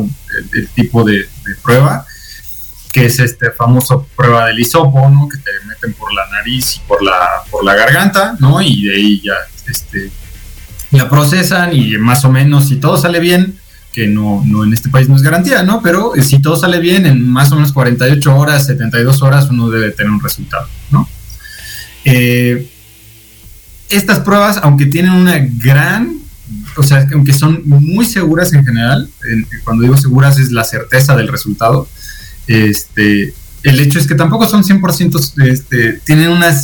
el, 0.52 0.68
tipo 0.68 1.02
de 1.02 1.26
prueba 1.62 2.06
que 2.94 3.06
es 3.06 3.18
este 3.18 3.50
famoso 3.50 4.06
prueba 4.14 4.46
del 4.46 4.60
hisopo, 4.60 5.10
¿no? 5.10 5.28
Que 5.28 5.36
te 5.38 5.50
meten 5.66 5.94
por 5.94 6.14
la 6.14 6.30
nariz 6.30 6.76
y 6.76 6.80
por 6.86 7.02
la, 7.02 7.42
por 7.50 7.64
la 7.64 7.74
garganta, 7.74 8.36
¿no? 8.38 8.62
Y 8.62 8.84
de 8.84 8.94
ahí 8.94 9.20
ya 9.20 9.34
este, 9.66 10.12
la 10.92 11.10
procesan 11.10 11.74
y 11.74 11.98
más 11.98 12.24
o 12.24 12.30
menos 12.30 12.68
si 12.68 12.76
todo 12.76 12.96
sale 12.96 13.18
bien, 13.18 13.58
que 13.90 14.06
no, 14.06 14.44
no 14.46 14.62
en 14.62 14.72
este 14.72 14.90
país 14.90 15.08
no 15.08 15.16
es 15.16 15.22
garantía, 15.22 15.64
¿no? 15.64 15.82
Pero 15.82 16.12
si 16.22 16.38
todo 16.38 16.56
sale 16.56 16.78
bien, 16.78 17.04
en 17.04 17.28
más 17.28 17.50
o 17.50 17.56
menos 17.56 17.72
48 17.72 18.36
horas, 18.36 18.66
72 18.66 19.22
horas, 19.22 19.50
uno 19.50 19.70
debe 19.70 19.90
tener 19.90 20.12
un 20.12 20.22
resultado, 20.22 20.68
¿no? 20.92 21.08
Eh, 22.04 22.70
estas 23.88 24.20
pruebas, 24.20 24.60
aunque 24.62 24.86
tienen 24.86 25.10
una 25.10 25.38
gran 25.38 26.20
o 26.76 26.82
sea, 26.82 27.08
aunque 27.12 27.32
son 27.32 27.62
muy 27.64 28.04
seguras 28.04 28.52
en 28.52 28.64
general, 28.64 29.08
cuando 29.64 29.82
digo 29.82 29.96
seguras 29.96 30.38
es 30.38 30.52
la 30.52 30.62
certeza 30.64 31.16
del 31.16 31.28
resultado, 31.28 31.88
este, 32.46 33.34
el 33.62 33.80
hecho 33.80 33.98
es 33.98 34.06
que 34.06 34.14
tampoco 34.14 34.46
son 34.46 34.62
100%, 34.62 35.42
este, 35.48 35.92
tienen 36.04 36.28
una, 36.28 36.54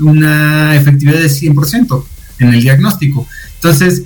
una 0.00 0.76
efectividad 0.76 1.20
de 1.20 1.28
100% 1.28 2.04
en 2.40 2.48
el 2.48 2.60
diagnóstico. 2.60 3.26
Entonces, 3.54 4.04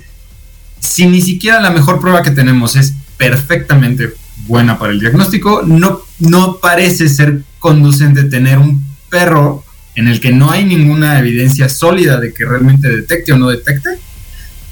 si 0.79 1.07
ni 1.07 1.21
siquiera 1.21 1.61
la 1.61 1.71
mejor 1.71 1.99
prueba 1.99 2.21
que 2.21 2.31
tenemos 2.31 2.75
es 2.75 2.93
perfectamente 3.17 4.13
buena 4.47 4.77
para 4.77 4.91
el 4.91 4.99
diagnóstico, 4.99 5.63
no, 5.65 6.01
no 6.19 6.57
parece 6.57 7.09
ser 7.09 7.43
conducente 7.59 8.23
tener 8.25 8.57
un 8.57 8.85
perro 9.09 9.63
en 9.95 10.07
el 10.07 10.19
que 10.19 10.31
no 10.31 10.51
hay 10.51 10.65
ninguna 10.65 11.19
evidencia 11.19 11.69
sólida 11.69 12.19
de 12.19 12.33
que 12.33 12.45
realmente 12.45 12.89
detecte 12.89 13.31
o 13.31 13.37
no 13.37 13.49
detecte 13.49 13.89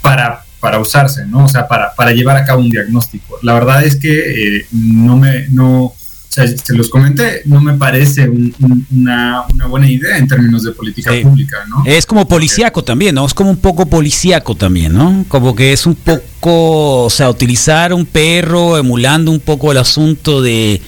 para, 0.02 0.44
para 0.60 0.80
usarse, 0.80 1.26
¿no? 1.26 1.46
O 1.46 1.48
sea, 1.48 1.68
para, 1.68 1.96
para 1.96 2.12
llevar 2.12 2.38
a 2.38 2.46
cabo 2.46 2.62
un 2.62 2.70
diagnóstico. 2.70 3.40
La 3.44 3.54
verdad 3.54 3.84
es 3.84 3.96
que 3.96 4.58
eh, 4.58 4.66
no 4.72 5.18
me, 5.18 5.48
no, 5.50 5.94
sea, 6.34 6.48
se 6.48 6.74
los 6.74 6.90
comenté, 6.90 7.42
no 7.44 7.60
me 7.60 7.74
parece 7.74 8.30
una, 8.30 9.46
buena 9.68 9.90
idea 9.90 10.18
en 10.18 10.30
términos 10.30 10.64
de 10.64 10.72
política 10.72 11.12
pública, 11.22 11.58
¿no? 11.68 11.84
Es 11.86 12.06
como 12.06 12.26
policíaco 12.26 12.86
también, 12.86 13.16
¿no? 13.16 13.26
Es 13.26 13.34
como 13.34 13.50
un 13.50 13.58
poco 13.58 13.86
policíaco 13.86 14.56
también, 14.56 14.94
¿no? 14.94 15.26
Como 15.28 15.54
que 15.56 15.74
es 15.74 15.86
un 15.86 15.96
poco, 15.96 17.04
o 17.04 17.10
sea, 17.10 17.30
utilizar 17.30 17.94
un 17.94 18.06
perro 18.06 18.78
emulando 18.78 19.30
un 19.30 19.42
poco 19.42 19.74
el 19.74 19.78
asunto 19.78 20.42
de 20.42 20.82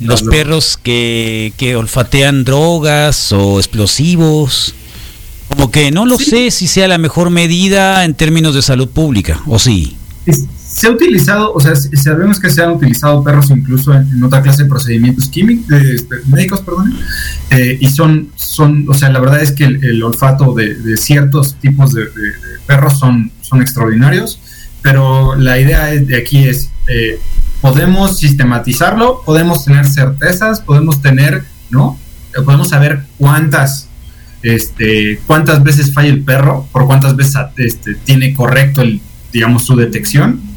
los 0.00 0.22
perros 0.22 0.76
que, 0.76 1.54
que 1.56 1.76
olfatean 1.76 2.44
drogas 2.44 3.32
o 3.32 3.58
explosivos. 3.58 4.74
Como 5.48 5.70
que 5.70 5.92
no 5.92 6.04
lo 6.04 6.18
sé 6.18 6.50
si 6.50 6.66
sea 6.66 6.88
la 6.88 6.98
mejor 6.98 7.30
medida 7.30 8.04
en 8.04 8.14
términos 8.14 8.54
de 8.54 8.60
salud 8.60 8.88
pública, 8.88 9.40
¿o 9.46 9.58
sí? 9.58 9.96
Se 10.74 10.88
ha 10.88 10.90
utilizado, 10.90 11.52
o 11.54 11.60
sea, 11.60 11.76
sabemos 11.76 12.40
que 12.40 12.50
se 12.50 12.60
han 12.60 12.72
utilizado 12.72 13.22
perros 13.22 13.48
incluso 13.50 13.94
en, 13.94 14.24
otra 14.24 14.42
clase 14.42 14.64
de 14.64 14.68
procedimientos 14.68 15.28
químicos, 15.28 15.70
este, 15.70 16.16
médicos, 16.26 16.62
perdón, 16.62 16.92
eh, 17.50 17.78
y 17.80 17.88
son, 17.90 18.30
son, 18.34 18.84
o 18.88 18.92
sea, 18.92 19.08
la 19.10 19.20
verdad 19.20 19.40
es 19.40 19.52
que 19.52 19.66
el, 19.66 20.02
olfato 20.02 20.52
de, 20.52 20.96
ciertos 20.96 21.54
tipos 21.60 21.94
de, 21.94 22.06
perros 22.66 22.98
son, 22.98 23.30
son 23.40 23.62
extraordinarios, 23.62 24.40
pero 24.82 25.36
la 25.36 25.60
idea 25.60 25.86
de 25.86 26.16
aquí 26.16 26.48
es, 26.48 26.70
eh, 26.88 27.20
podemos 27.60 28.18
sistematizarlo, 28.18 29.22
podemos 29.24 29.64
tener 29.64 29.86
certezas, 29.86 30.60
podemos 30.60 31.00
tener, 31.00 31.44
¿no? 31.70 31.96
Eh, 32.36 32.42
podemos 32.42 32.70
saber 32.70 33.04
cuántas, 33.16 33.86
este, 34.42 35.20
cuántas 35.28 35.62
veces 35.62 35.94
falla 35.94 36.08
el 36.08 36.24
perro, 36.24 36.66
por 36.72 36.88
cuántas 36.88 37.14
veces 37.14 37.36
este, 37.58 37.94
tiene 37.94 38.34
correcto 38.34 38.82
el 38.82 39.00
digamos, 39.34 39.64
su 39.64 39.74
detección 39.74 40.53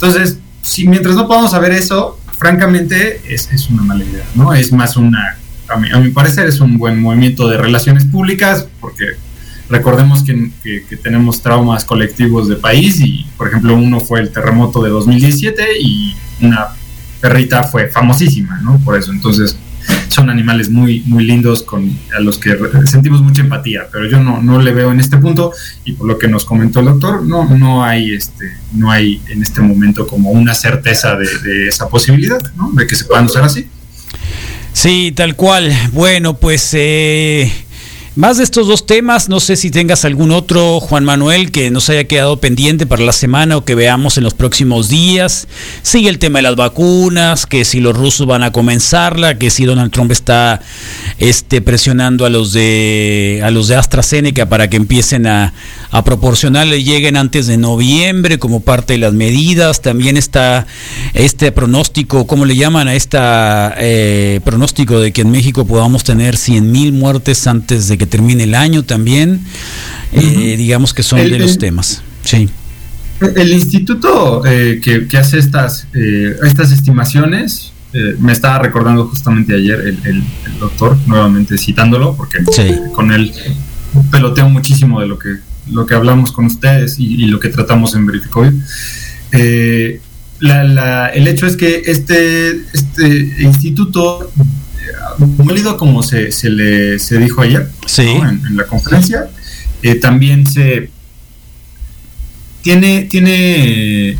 entonces, 0.00 0.38
si 0.62 0.88
mientras 0.88 1.14
no 1.14 1.28
podamos 1.28 1.50
saber 1.50 1.72
eso, 1.72 2.18
francamente 2.38 3.20
es, 3.28 3.52
es 3.52 3.68
una 3.68 3.82
mala 3.82 4.02
idea, 4.02 4.24
¿no? 4.34 4.54
Es 4.54 4.72
más 4.72 4.96
una, 4.96 5.36
a 5.68 5.76
mi, 5.76 5.90
a 5.90 5.98
mi, 5.98 6.08
parecer 6.08 6.48
es 6.48 6.58
un 6.60 6.78
buen 6.78 6.98
movimiento 6.98 7.46
de 7.48 7.58
relaciones 7.58 8.06
públicas, 8.06 8.66
porque 8.80 9.04
recordemos 9.68 10.22
que, 10.22 10.52
que, 10.62 10.96
tenemos 10.96 11.42
traumas 11.42 11.84
colectivos 11.84 12.48
de 12.48 12.56
país 12.56 12.98
y, 13.00 13.26
por 13.36 13.48
ejemplo, 13.48 13.74
uno 13.74 14.00
fue 14.00 14.20
el 14.20 14.30
terremoto 14.32 14.82
de 14.82 14.88
2017 14.88 15.66
y 15.82 16.16
una 16.40 16.68
perrita 17.20 17.64
fue 17.64 17.88
famosísima, 17.88 18.58
¿no? 18.62 18.78
Por 18.78 18.96
eso, 18.96 19.12
entonces 19.12 19.58
son 20.10 20.28
animales 20.28 20.70
muy, 20.70 21.02
muy 21.06 21.24
lindos 21.24 21.62
con, 21.62 21.98
a 22.16 22.20
los 22.20 22.38
que 22.38 22.56
sentimos 22.86 23.22
mucha 23.22 23.42
empatía, 23.42 23.86
pero 23.90 24.06
yo 24.06 24.20
no, 24.20 24.42
no 24.42 24.60
le 24.60 24.72
veo 24.72 24.92
en 24.92 25.00
este 25.00 25.16
punto 25.16 25.52
y 25.84 25.92
por 25.92 26.06
lo 26.06 26.18
que 26.18 26.28
nos 26.28 26.44
comentó 26.44 26.80
el 26.80 26.86
doctor, 26.86 27.22
no, 27.22 27.48
no, 27.56 27.84
hay, 27.84 28.14
este, 28.14 28.52
no 28.72 28.90
hay 28.90 29.20
en 29.28 29.42
este 29.42 29.60
momento 29.60 30.06
como 30.06 30.30
una 30.30 30.54
certeza 30.54 31.16
de, 31.16 31.68
esa 31.68 31.88
posibilidad, 31.88 32.40
¿no? 32.56 32.70
de 32.72 32.86
que 32.86 32.96
se 32.96 33.04
puedan 33.04 33.26
usar 33.26 33.44
así. 33.44 33.68
Sí, 34.72 35.12
tal 35.14 35.36
cual. 35.36 35.72
Bueno, 35.92 36.34
pues... 36.34 36.70
Eh 36.72 37.50
más 38.16 38.38
de 38.38 38.44
estos 38.44 38.66
dos 38.66 38.86
temas, 38.86 39.28
no 39.28 39.38
sé 39.38 39.54
si 39.54 39.70
tengas 39.70 40.04
algún 40.04 40.32
otro, 40.32 40.80
Juan 40.80 41.04
Manuel, 41.04 41.52
que 41.52 41.70
nos 41.70 41.88
haya 41.90 42.04
quedado 42.04 42.40
pendiente 42.40 42.84
para 42.84 43.04
la 43.04 43.12
semana 43.12 43.56
o 43.56 43.64
que 43.64 43.76
veamos 43.76 44.18
en 44.18 44.24
los 44.24 44.34
próximos 44.34 44.88
días. 44.88 45.46
Sigue 45.82 46.08
el 46.08 46.18
tema 46.18 46.40
de 46.40 46.42
las 46.42 46.56
vacunas, 46.56 47.46
que 47.46 47.64
si 47.64 47.78
los 47.78 47.96
rusos 47.96 48.26
van 48.26 48.42
a 48.42 48.50
comenzarla, 48.50 49.38
que 49.38 49.50
si 49.50 49.64
Donald 49.64 49.92
Trump 49.92 50.10
está 50.10 50.60
este, 51.18 51.62
presionando 51.62 52.26
a 52.26 52.30
los 52.30 52.52
de 52.52 53.42
a 53.44 53.50
los 53.52 53.68
de 53.68 53.76
AstraZeneca 53.76 54.48
para 54.48 54.68
que 54.68 54.76
empiecen 54.76 55.28
a, 55.28 55.54
a 55.92 56.02
proporcionarle, 56.02 56.82
lleguen 56.82 57.16
antes 57.16 57.46
de 57.46 57.58
noviembre 57.58 58.40
como 58.40 58.58
parte 58.60 58.94
de 58.94 58.98
las 58.98 59.12
medidas. 59.12 59.82
También 59.82 60.16
está 60.16 60.66
este 61.14 61.52
pronóstico, 61.52 62.26
¿cómo 62.26 62.44
le 62.44 62.56
llaman 62.56 62.88
a 62.88 62.94
este 62.94 64.40
pronóstico 64.44 64.98
de 64.98 65.12
que 65.12 65.20
en 65.20 65.30
México 65.30 65.64
podamos 65.64 66.02
tener 66.02 66.36
100 66.36 66.72
mil 66.72 66.92
muertes 66.92 67.46
antes 67.46 67.86
de 67.86 68.00
que 68.00 68.09
termine 68.10 68.44
el 68.44 68.54
año 68.54 68.82
también. 68.82 69.40
Eh, 70.12 70.56
digamos 70.58 70.92
que 70.92 71.02
son 71.02 71.18
de 71.18 71.38
los 71.38 71.56
temas. 71.56 72.02
Sí. 72.22 72.48
El 73.36 73.52
instituto 73.52 74.42
eh, 74.46 74.80
que, 74.82 75.16
hace 75.16 75.38
estas, 75.38 75.86
eh, 75.94 76.36
estas 76.42 76.72
estimaciones, 76.72 77.72
me 78.20 78.32
estaba 78.32 78.60
recordando 78.60 79.08
justamente 79.08 79.52
ayer 79.54 79.96
el, 80.04 80.22
doctor, 80.60 80.96
nuevamente 81.06 81.58
citándolo, 81.58 82.14
porque 82.16 82.38
con 82.92 83.10
él 83.10 83.32
peloteo 84.12 84.48
muchísimo 84.48 85.00
de 85.00 85.08
lo 85.08 85.18
que, 85.18 85.36
lo 85.72 85.86
que 85.86 85.94
hablamos 85.94 86.30
con 86.30 86.44
ustedes 86.44 87.00
y, 87.00 87.26
lo 87.26 87.40
que 87.40 87.48
tratamos 87.48 87.94
en 87.94 88.06
Verifico. 88.06 88.44
La, 90.40 91.08
el 91.08 91.28
hecho 91.28 91.46
es 91.46 91.56
que 91.56 91.82
este, 91.86 92.62
este 92.72 93.42
instituto 93.42 94.30
válido 95.18 95.76
como 95.76 96.02
se, 96.02 96.32
se, 96.32 96.50
le 96.50 96.98
se 96.98 97.18
dijo 97.18 97.42
ayer 97.42 97.68
en, 97.98 98.56
la 98.56 98.64
conferencia, 98.64 99.28
eh, 99.82 99.94
también 99.96 100.46
se 100.46 100.90
tiene, 102.62 103.02
tiene 103.02 104.18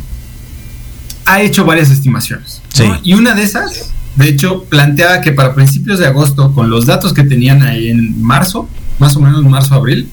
ha 1.25 1.41
hecho 1.41 1.65
varias 1.65 1.89
estimaciones. 1.89 2.61
Y 3.03 3.13
una 3.13 3.35
de 3.35 3.43
esas, 3.43 3.91
de 4.15 4.29
hecho, 4.29 4.63
planteaba 4.65 5.21
que 5.21 5.31
para 5.31 5.53
principios 5.53 5.99
de 5.99 6.07
agosto, 6.07 6.53
con 6.53 6.69
los 6.69 6.85
datos 6.85 7.13
que 7.13 7.23
tenían 7.23 7.61
ahí 7.61 7.89
en 7.89 8.21
marzo, 8.21 8.67
más 8.99 9.15
o 9.15 9.21
menos 9.21 9.43
marzo-abril, 9.43 10.09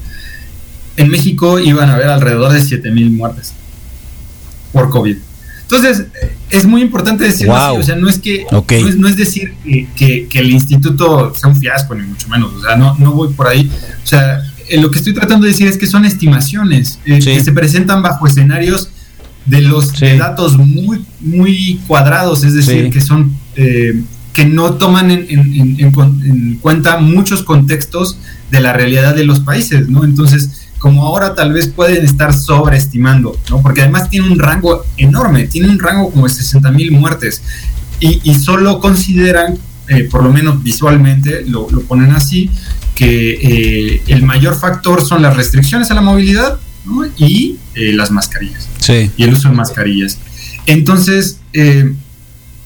en 0.96 1.08
México 1.08 1.58
iban 1.58 1.90
a 1.90 1.94
haber 1.94 2.08
alrededor 2.08 2.52
de 2.52 2.60
7 2.60 2.90
mil 2.90 3.10
muertes 3.10 3.52
por 4.72 4.90
COVID. 4.90 5.16
Entonces, 5.70 6.06
es 6.48 6.64
muy 6.64 6.80
importante 6.80 7.24
decirlo 7.24 7.54
así, 7.54 7.76
o 7.76 7.82
sea, 7.82 7.94
no 7.94 8.08
es 8.08 8.18
que, 8.18 8.46
no, 8.50 8.64
es, 9.06 9.16
decir 9.16 9.52
que, 9.96 10.26
el 10.32 10.50
instituto 10.50 11.34
sea 11.34 11.50
un 11.50 11.56
fiasco, 11.56 11.94
ni 11.94 12.06
mucho 12.06 12.26
menos, 12.28 12.54
o 12.54 12.62
sea, 12.62 12.74
no, 12.74 12.96
no 12.98 13.12
voy 13.12 13.34
por 13.34 13.48
ahí, 13.48 13.70
o 14.02 14.06
sea, 14.06 14.40
eh, 14.70 14.80
lo 14.80 14.90
que 14.90 14.96
estoy 14.96 15.12
tratando 15.12 15.44
de 15.44 15.52
decir 15.52 15.66
es 15.68 15.76
que 15.76 15.86
son 15.86 16.06
estimaciones 16.06 16.98
eh, 17.04 17.18
que 17.18 17.44
se 17.44 17.52
presentan 17.52 18.00
bajo 18.00 18.26
escenarios 18.26 18.88
de 19.44 19.60
los 19.60 19.92
datos 20.18 20.56
muy, 20.56 21.04
muy 21.20 21.78
cuadrados, 21.86 22.44
es 22.44 22.54
decir, 22.54 22.88
que 22.90 23.02
son, 23.02 23.36
eh, 23.54 24.02
que 24.32 24.46
no 24.46 24.74
toman 24.74 25.10
en, 25.10 25.26
en 25.28 26.58
cuenta 26.62 26.96
muchos 26.96 27.42
contextos 27.42 28.16
de 28.50 28.60
la 28.60 28.72
realidad 28.72 29.14
de 29.14 29.24
los 29.24 29.40
países, 29.40 29.86
¿no? 29.88 30.04
Entonces, 30.04 30.57
como 30.78 31.04
ahora 31.04 31.34
tal 31.34 31.52
vez 31.52 31.68
pueden 31.68 32.04
estar 32.04 32.32
sobreestimando, 32.32 33.38
¿no? 33.50 33.60
Porque 33.60 33.82
además 33.82 34.08
tiene 34.08 34.30
un 34.30 34.38
rango 34.38 34.84
enorme, 34.96 35.48
tiene 35.48 35.68
un 35.68 35.78
rango 35.78 36.10
como 36.10 36.26
de 36.26 36.34
60 36.34 36.70
mil 36.70 36.92
muertes 36.92 37.42
y, 38.00 38.34
solo 38.36 38.78
consideran, 38.78 39.58
eh, 39.88 40.04
por 40.04 40.22
lo 40.22 40.32
menos 40.32 40.62
visualmente, 40.62 41.44
lo, 41.46 41.66
ponen 41.66 42.12
así, 42.12 42.50
que 42.94 43.30
eh, 43.32 44.02
el 44.06 44.22
mayor 44.22 44.58
factor 44.58 45.04
son 45.04 45.22
las 45.22 45.36
restricciones 45.36 45.90
a 45.90 45.94
la 45.94 46.00
movilidad 46.00 46.58
y 47.16 47.56
eh, 47.74 47.92
las 47.92 48.10
mascarillas. 48.10 48.68
Sí. 48.78 49.10
Y 49.16 49.24
el 49.24 49.32
uso 49.32 49.48
de 49.48 49.54
mascarillas. 49.54 50.18
Entonces, 50.66 51.40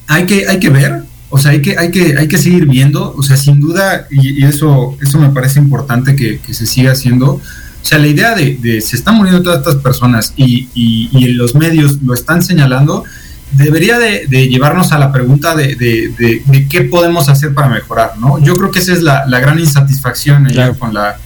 hay, 0.07 0.27
que, 0.27 0.47
hay 0.49 0.61
que 0.61 0.69
ver, 0.69 1.05
o 1.31 1.39
sea, 1.39 1.53
hay 1.53 1.63
que, 1.63 1.79
hay 1.79 1.91
que, 1.91 2.17
hay 2.19 2.29
que 2.29 2.37
seguir 2.37 2.67
viendo, 2.67 3.15
o 3.17 3.23
sea, 3.23 3.39
sin 3.39 3.59
duda, 3.59 4.07
y, 4.11 4.45
eso, 4.45 4.99
eso 5.01 5.19
me 5.19 5.31
parece 5.31 5.61
importante 5.61 6.15
que, 6.15 6.41
que 6.41 6.53
se 6.53 6.67
siga 6.67 6.93
haciendo, 6.93 7.41
o 7.83 7.85
sea, 7.85 7.99
la 7.99 8.07
idea 8.07 8.35
de, 8.35 8.81
se 8.81 8.95
están 8.95 9.17
muriendo 9.17 9.43
todas 9.43 9.59
estas 9.59 9.77
personas 9.77 10.33
y, 10.37 10.69
y, 10.73 11.29
los 11.33 11.57
medios 11.57 12.01
lo 12.01 12.15
están 12.15 12.43
señalando, 12.43 13.05
debería 13.53 13.99
de, 13.99 14.27
llevarnos 14.49 14.93
a 14.93 14.99
la 14.99 15.11
pregunta 15.11 15.57
de, 15.57 16.43
qué 16.71 16.83
podemos 16.83 17.29
hacer 17.29 17.55
para 17.55 17.69
mejorar, 17.69 18.13
¿no? 18.19 18.39
Yo 18.39 18.55
creo 18.55 18.71
que 18.71 18.79
esa 18.79 18.93
es 18.93 19.03
la, 19.03 19.27
gran 19.41 19.59
insatisfacción 19.59 20.47
con, 20.79 20.95
la, 20.95 21.17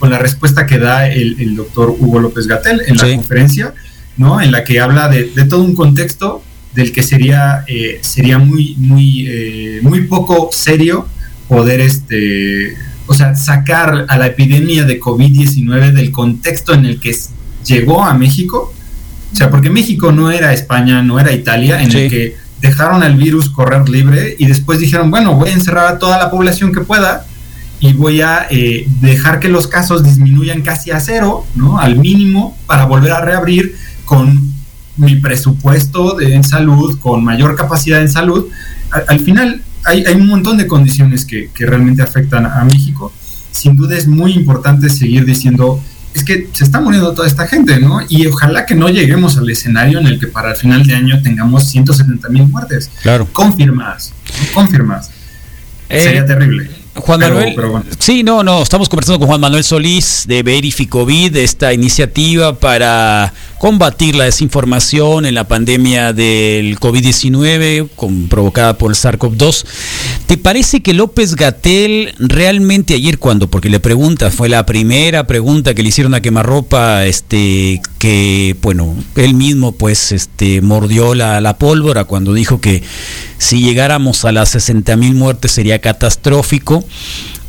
con 0.00 0.10
la 0.10 0.18
respuesta 0.18 0.66
que 0.66 0.78
da 0.78 1.06
el, 1.06 1.54
doctor 1.54 1.90
Hugo 1.90 2.18
López 2.18 2.48
Gatel 2.48 2.82
en 2.86 2.96
la 2.96 3.14
conferencia, 3.14 3.74
¿no? 4.16 4.40
En 4.40 4.50
la 4.50 4.64
que 4.64 4.80
habla 4.80 5.08
de, 5.08 5.30
todo 5.48 5.62
un 5.62 5.76
contexto 5.76 6.42
del 6.74 6.92
que 6.92 7.04
sería, 7.04 7.64
eh, 7.68 8.00
sería 8.02 8.38
muy, 8.38 8.74
muy, 8.78 9.26
eh, 9.28 9.78
muy 9.82 10.02
poco 10.02 10.50
serio 10.52 11.06
poder 11.48 11.80
este 11.80 12.76
o 13.10 13.14
sea, 13.14 13.34
sacar 13.34 14.06
a 14.08 14.16
la 14.16 14.28
epidemia 14.28 14.84
de 14.84 15.00
COVID-19 15.00 15.92
del 15.92 16.12
contexto 16.12 16.74
en 16.74 16.86
el 16.86 17.00
que 17.00 17.12
llegó 17.64 18.04
a 18.04 18.14
México 18.14 18.72
O 19.32 19.36
sea, 19.36 19.50
porque 19.50 19.68
México 19.68 20.12
no 20.12 20.30
era 20.30 20.52
España, 20.52 21.02
no 21.02 21.18
era 21.18 21.32
Italia, 21.32 21.82
en 21.82 21.90
el 21.90 22.08
que 22.08 22.36
dejaron 22.60 23.02
al 23.02 23.16
virus 23.16 23.50
correr 23.50 23.88
libre 23.88 24.36
y 24.38 24.46
después 24.46 24.78
dijeron, 24.78 25.10
bueno, 25.10 25.34
voy 25.34 25.50
a 25.50 25.54
encerrar 25.54 25.92
a 25.92 25.98
toda 25.98 26.18
la 26.18 26.30
población 26.30 26.72
que 26.72 26.82
pueda 26.82 27.26
y 27.80 27.94
voy 27.94 28.20
a 28.20 28.46
eh, 28.48 28.86
dejar 29.00 29.40
que 29.40 29.48
los 29.48 29.66
casos 29.66 30.04
disminuyan 30.04 30.62
casi 30.62 30.92
a 30.92 31.00
cero, 31.00 31.44
¿no? 31.56 31.80
Al 31.80 31.96
mínimo, 31.96 32.56
para 32.66 32.84
volver 32.84 33.10
a 33.10 33.22
reabrir 33.22 33.74
con 34.04 34.52
mi 34.96 35.16
presupuesto 35.16 36.14
de, 36.14 36.36
en 36.36 36.44
salud, 36.44 36.96
con 37.00 37.24
mayor 37.24 37.56
capacidad 37.56 38.00
en 38.00 38.10
salud. 38.10 38.46
Al, 39.08 39.18
final, 39.18 39.62
hay, 39.84 40.04
hay, 40.04 40.14
un 40.14 40.26
montón 40.26 40.58
de 40.58 40.66
condiciones 40.66 41.24
que, 41.24 41.50
que 41.54 41.66
realmente 41.66 42.02
afectan 42.02 42.46
a 42.46 42.64
México. 42.64 43.12
Sin 43.50 43.76
duda 43.76 43.96
es 43.96 44.06
muy 44.06 44.32
importante 44.32 44.88
seguir 44.88 45.24
diciendo, 45.24 45.82
es 46.14 46.24
que 46.24 46.48
se 46.52 46.64
está 46.64 46.80
muriendo 46.80 47.12
toda 47.12 47.28
esta 47.28 47.46
gente, 47.46 47.78
¿no? 47.78 48.00
Y 48.08 48.26
ojalá 48.26 48.66
que 48.66 48.74
no 48.74 48.88
lleguemos 48.88 49.36
al 49.36 49.48
escenario 49.50 49.98
en 49.98 50.06
el 50.06 50.18
que 50.18 50.26
para 50.26 50.50
el 50.50 50.56
final 50.56 50.86
de 50.86 50.94
año 50.94 51.22
tengamos 51.22 51.68
170 51.68 52.28
mil 52.28 52.48
muertes. 52.48 52.90
Claro. 53.02 53.28
Confirmadas, 53.32 54.12
confirmadas. 54.54 55.10
Eh, 55.88 56.00
Sería 56.00 56.24
terrible. 56.24 56.79
Juan 56.94 57.20
Manuel, 57.20 57.54
sí, 58.00 58.24
no, 58.24 58.42
no, 58.42 58.62
estamos 58.62 58.88
conversando 58.88 59.20
con 59.20 59.28
Juan 59.28 59.40
Manuel 59.40 59.62
Solís 59.62 60.24
de 60.26 60.42
Verificovid, 60.42 61.36
esta 61.36 61.72
iniciativa 61.72 62.58
para 62.58 63.32
combatir 63.58 64.16
la 64.16 64.24
desinformación 64.24 65.24
en 65.24 65.34
la 65.34 65.44
pandemia 65.44 66.12
del 66.12 66.80
COVID-19 66.80 67.88
provocada 68.28 68.76
por 68.76 68.90
el 68.90 68.96
SARS-CoV-2. 68.96 69.66
¿Te 70.26 70.36
parece 70.36 70.80
que 70.80 70.94
López 70.94 71.36
Gatel 71.36 72.14
realmente 72.18 72.94
ayer 72.94 73.18
cuando, 73.18 73.48
porque 73.48 73.68
le 73.68 73.78
pregunta, 73.78 74.30
fue 74.30 74.48
la 74.48 74.66
primera 74.66 75.26
pregunta 75.26 75.74
que 75.74 75.82
le 75.82 75.90
hicieron 75.90 76.14
a 76.14 76.22
quemarropa, 76.22 77.04
este, 77.06 77.82
que, 77.98 78.56
bueno, 78.62 78.96
él 79.14 79.34
mismo 79.34 79.72
pues 79.72 80.10
este, 80.10 80.60
mordió 80.62 81.14
la, 81.14 81.40
la 81.40 81.56
pólvora 81.58 82.04
cuando 82.04 82.32
dijo 82.32 82.60
que 82.60 82.82
si 83.36 83.62
llegáramos 83.62 84.24
a 84.24 84.32
las 84.32 84.50
60 84.50 84.96
mil 84.96 85.14
muertes 85.14 85.52
sería 85.52 85.80
catastrófico. 85.80 86.79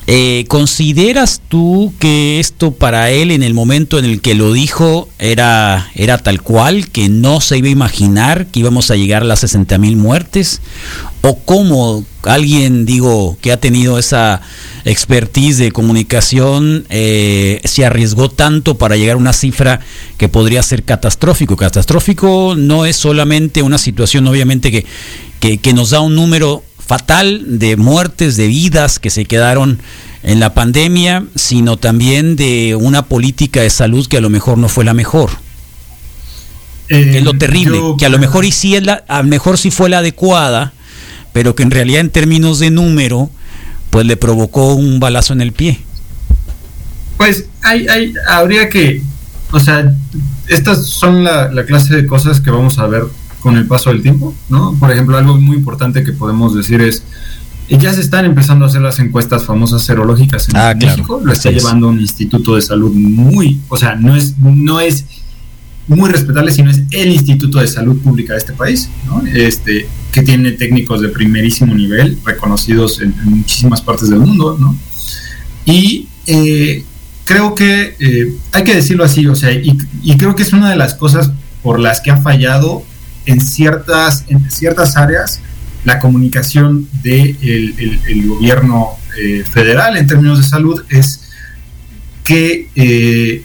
Eh, 0.07 0.45
¿Consideras 0.47 1.41
tú 1.47 1.93
que 1.99 2.39
esto 2.39 2.71
para 2.71 3.11
él 3.11 3.31
en 3.31 3.43
el 3.43 3.53
momento 3.53 3.99
en 3.99 4.05
el 4.05 4.19
que 4.19 4.33
lo 4.33 4.51
dijo 4.51 5.07
era, 5.19 5.89
era 5.95 6.17
tal 6.17 6.41
cual, 6.41 6.89
que 6.89 7.07
no 7.07 7.39
se 7.39 7.59
iba 7.59 7.67
a 7.67 7.71
imaginar 7.71 8.47
que 8.47 8.59
íbamos 8.59 8.89
a 8.89 8.95
llegar 8.95 9.21
a 9.21 9.25
las 9.25 9.39
60 9.41 9.77
mil 9.77 9.95
muertes? 9.97 10.59
¿O 11.21 11.37
cómo 11.37 12.03
alguien, 12.23 12.85
digo, 12.85 13.37
que 13.41 13.51
ha 13.51 13.59
tenido 13.61 13.99
esa 13.99 14.41
expertise 14.85 15.59
de 15.59 15.71
comunicación 15.71 16.85
eh, 16.89 17.61
se 17.63 17.85
arriesgó 17.85 18.29
tanto 18.29 18.77
para 18.77 18.97
llegar 18.97 19.13
a 19.13 19.19
una 19.19 19.33
cifra 19.33 19.81
que 20.17 20.27
podría 20.29 20.63
ser 20.63 20.83
catastrófico? 20.83 21.55
Catastrófico 21.55 22.55
no 22.57 22.85
es 22.85 22.97
solamente 22.97 23.61
una 23.61 23.77
situación, 23.77 24.27
obviamente, 24.27 24.71
que, 24.71 24.85
que, 25.39 25.59
que 25.59 25.73
nos 25.73 25.91
da 25.91 26.01
un 26.01 26.15
número 26.15 26.63
fatal 26.85 27.59
de 27.59 27.77
muertes, 27.77 28.37
de 28.37 28.47
vidas 28.47 28.99
que 28.99 29.09
se 29.09 29.25
quedaron 29.25 29.79
en 30.23 30.39
la 30.39 30.53
pandemia, 30.53 31.25
sino 31.35 31.77
también 31.77 32.35
de 32.35 32.75
una 32.75 33.03
política 33.03 33.61
de 33.61 33.69
salud 33.69 34.07
que 34.07 34.17
a 34.17 34.21
lo 34.21 34.29
mejor 34.29 34.57
no 34.57 34.69
fue 34.69 34.85
la 34.85 34.93
mejor. 34.93 35.31
es 36.89 37.23
lo 37.23 37.31
eh, 37.31 37.37
terrible, 37.37 37.79
que 37.97 38.05
a 38.05 38.09
lo 38.09 38.19
mejor 38.19 38.45
y 38.45 38.51
sí 38.51 38.75
es 38.75 38.83
la, 38.83 39.03
a 39.07 39.21
lo 39.21 39.29
mejor 39.29 39.57
sí 39.57 39.71
fue 39.71 39.89
la 39.89 39.99
adecuada, 39.99 40.73
pero 41.33 41.55
que 41.55 41.63
en 41.63 41.71
realidad 41.71 42.01
en 42.01 42.09
términos 42.09 42.59
de 42.59 42.71
número, 42.71 43.29
pues 43.89 44.05
le 44.05 44.17
provocó 44.17 44.73
un 44.73 44.99
balazo 44.99 45.33
en 45.33 45.41
el 45.41 45.53
pie. 45.53 45.79
Pues 47.17 47.45
hay, 47.61 47.87
hay, 47.87 48.13
habría 48.27 48.69
que, 48.69 49.01
o 49.51 49.59
sea, 49.59 49.93
estas 50.47 50.87
son 50.87 51.23
la, 51.23 51.51
la 51.51 51.65
clase 51.65 51.95
de 51.95 52.05
cosas 52.05 52.41
que 52.41 52.51
vamos 52.51 52.79
a 52.79 52.87
ver 52.87 53.03
con 53.41 53.57
el 53.57 53.65
paso 53.67 53.89
del 53.89 54.01
tiempo, 54.01 54.33
¿no? 54.49 54.73
Por 54.79 54.91
ejemplo, 54.91 55.17
algo 55.17 55.35
muy 55.39 55.57
importante 55.57 56.03
que 56.03 56.13
podemos 56.13 56.55
decir 56.55 56.79
es, 56.81 57.03
ya 57.69 57.93
se 57.93 58.01
están 58.01 58.25
empezando 58.25 58.65
a 58.65 58.67
hacer 58.67 58.81
las 58.81 58.99
encuestas 58.99 59.45
famosas 59.45 59.81
serológicas 59.83 60.49
en 60.49 60.57
ah, 60.57 60.73
México, 60.77 61.21
lo 61.23 61.33
está 61.33 61.51
llevando 61.51 61.87
un 61.87 61.99
instituto 61.99 62.55
de 62.55 62.61
salud 62.61 62.93
muy, 62.93 63.59
o 63.69 63.77
sea, 63.77 63.95
no 63.95 64.15
es, 64.15 64.37
no 64.37 64.79
es 64.79 65.05
muy 65.87 66.09
respetable, 66.09 66.51
sino 66.51 66.69
es 66.69 66.81
el 66.91 67.09
Instituto 67.09 67.59
de 67.59 67.67
Salud 67.67 67.97
Pública 67.97 68.33
de 68.33 68.39
este 68.39 68.53
país, 68.53 68.89
¿no? 69.05 69.23
este, 69.25 69.87
que 70.11 70.21
tiene 70.21 70.51
técnicos 70.51 71.01
de 71.01 71.09
primerísimo 71.09 71.73
nivel, 71.73 72.17
reconocidos 72.25 73.01
en, 73.01 73.13
muchísimas 73.25 73.81
partes 73.81 74.09
del 74.09 74.19
mundo, 74.19 74.57
¿no? 74.59 74.75
Y 75.65 76.07
eh, 76.27 76.83
creo 77.25 77.55
que 77.55 77.95
eh, 77.99 78.35
hay 78.51 78.63
que 78.63 78.75
decirlo 78.75 79.03
así, 79.03 79.27
o 79.27 79.35
sea, 79.35 79.51
y, 79.51 79.77
y, 80.03 80.17
creo 80.17 80.35
que 80.35 80.43
es 80.43 80.53
una 80.53 80.69
de 80.69 80.75
las 80.75 80.95
cosas 80.95 81.31
por 81.61 81.79
las 81.79 82.01
que 82.01 82.11
ha 82.11 82.17
fallado 82.17 82.83
en 83.25 83.41
ciertas, 83.41 84.25
en 84.27 84.49
ciertas 84.49 84.97
áreas 84.97 85.41
la 85.83 85.99
comunicación 85.99 86.87
del 87.01 87.39
de 87.39 87.99
el, 88.07 88.27
gobierno 88.27 88.89
eh, 89.19 89.43
federal 89.49 89.97
en 89.97 90.07
términos 90.07 90.37
de 90.37 90.43
salud 90.43 90.83
es 90.89 91.21
que 92.23 92.69
eh, 92.75 93.43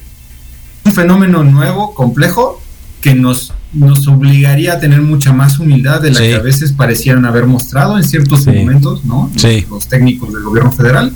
un 0.85 0.93
fenómeno 0.93 1.43
nuevo, 1.43 1.95
complejo, 1.95 2.62
que 3.01 3.15
nos, 3.15 3.53
nos 3.73 4.07
obligaría 4.07 4.75
a 4.75 4.81
tener 4.81 5.01
mucha 5.01 5.33
más 5.33 5.59
humildad 5.59 6.01
de 6.01 6.11
la 6.11 6.21
que 6.21 6.35
a 6.35 6.41
veces 6.41 6.73
parecieran 6.73 7.25
haber 7.25 7.47
mostrado 7.47 7.97
en 7.97 8.05
ciertos 8.05 8.47
momentos, 8.47 9.05
¿no? 9.05 9.31
Los 9.71 9.89
técnicos 9.89 10.33
del 10.33 10.43
gobierno 10.43 10.73
federal. 10.73 11.12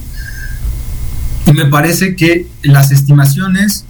Y 1.46 1.52
me 1.52 1.66
parece 1.66 2.16
que 2.16 2.46
las 2.62 2.92
estimaciones, 2.92 3.84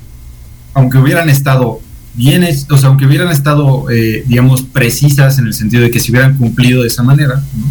aunque 0.74 0.98
hubieran 0.98 1.28
estado 1.28 1.80
bien, 2.14 2.46
o 2.68 2.76
sea, 2.76 2.88
aunque 2.88 3.06
hubieran 3.06 3.30
estado, 3.30 3.88
eh, 3.90 4.24
digamos, 4.26 4.62
precisas 4.62 5.38
en 5.38 5.46
el 5.46 5.54
sentido 5.54 5.82
de 5.82 5.90
que 5.90 6.00
se 6.00 6.10
hubieran 6.10 6.36
cumplido 6.36 6.82
de 6.82 6.88
esa 6.88 7.02
manera, 7.02 7.36
¿no? 7.36 7.66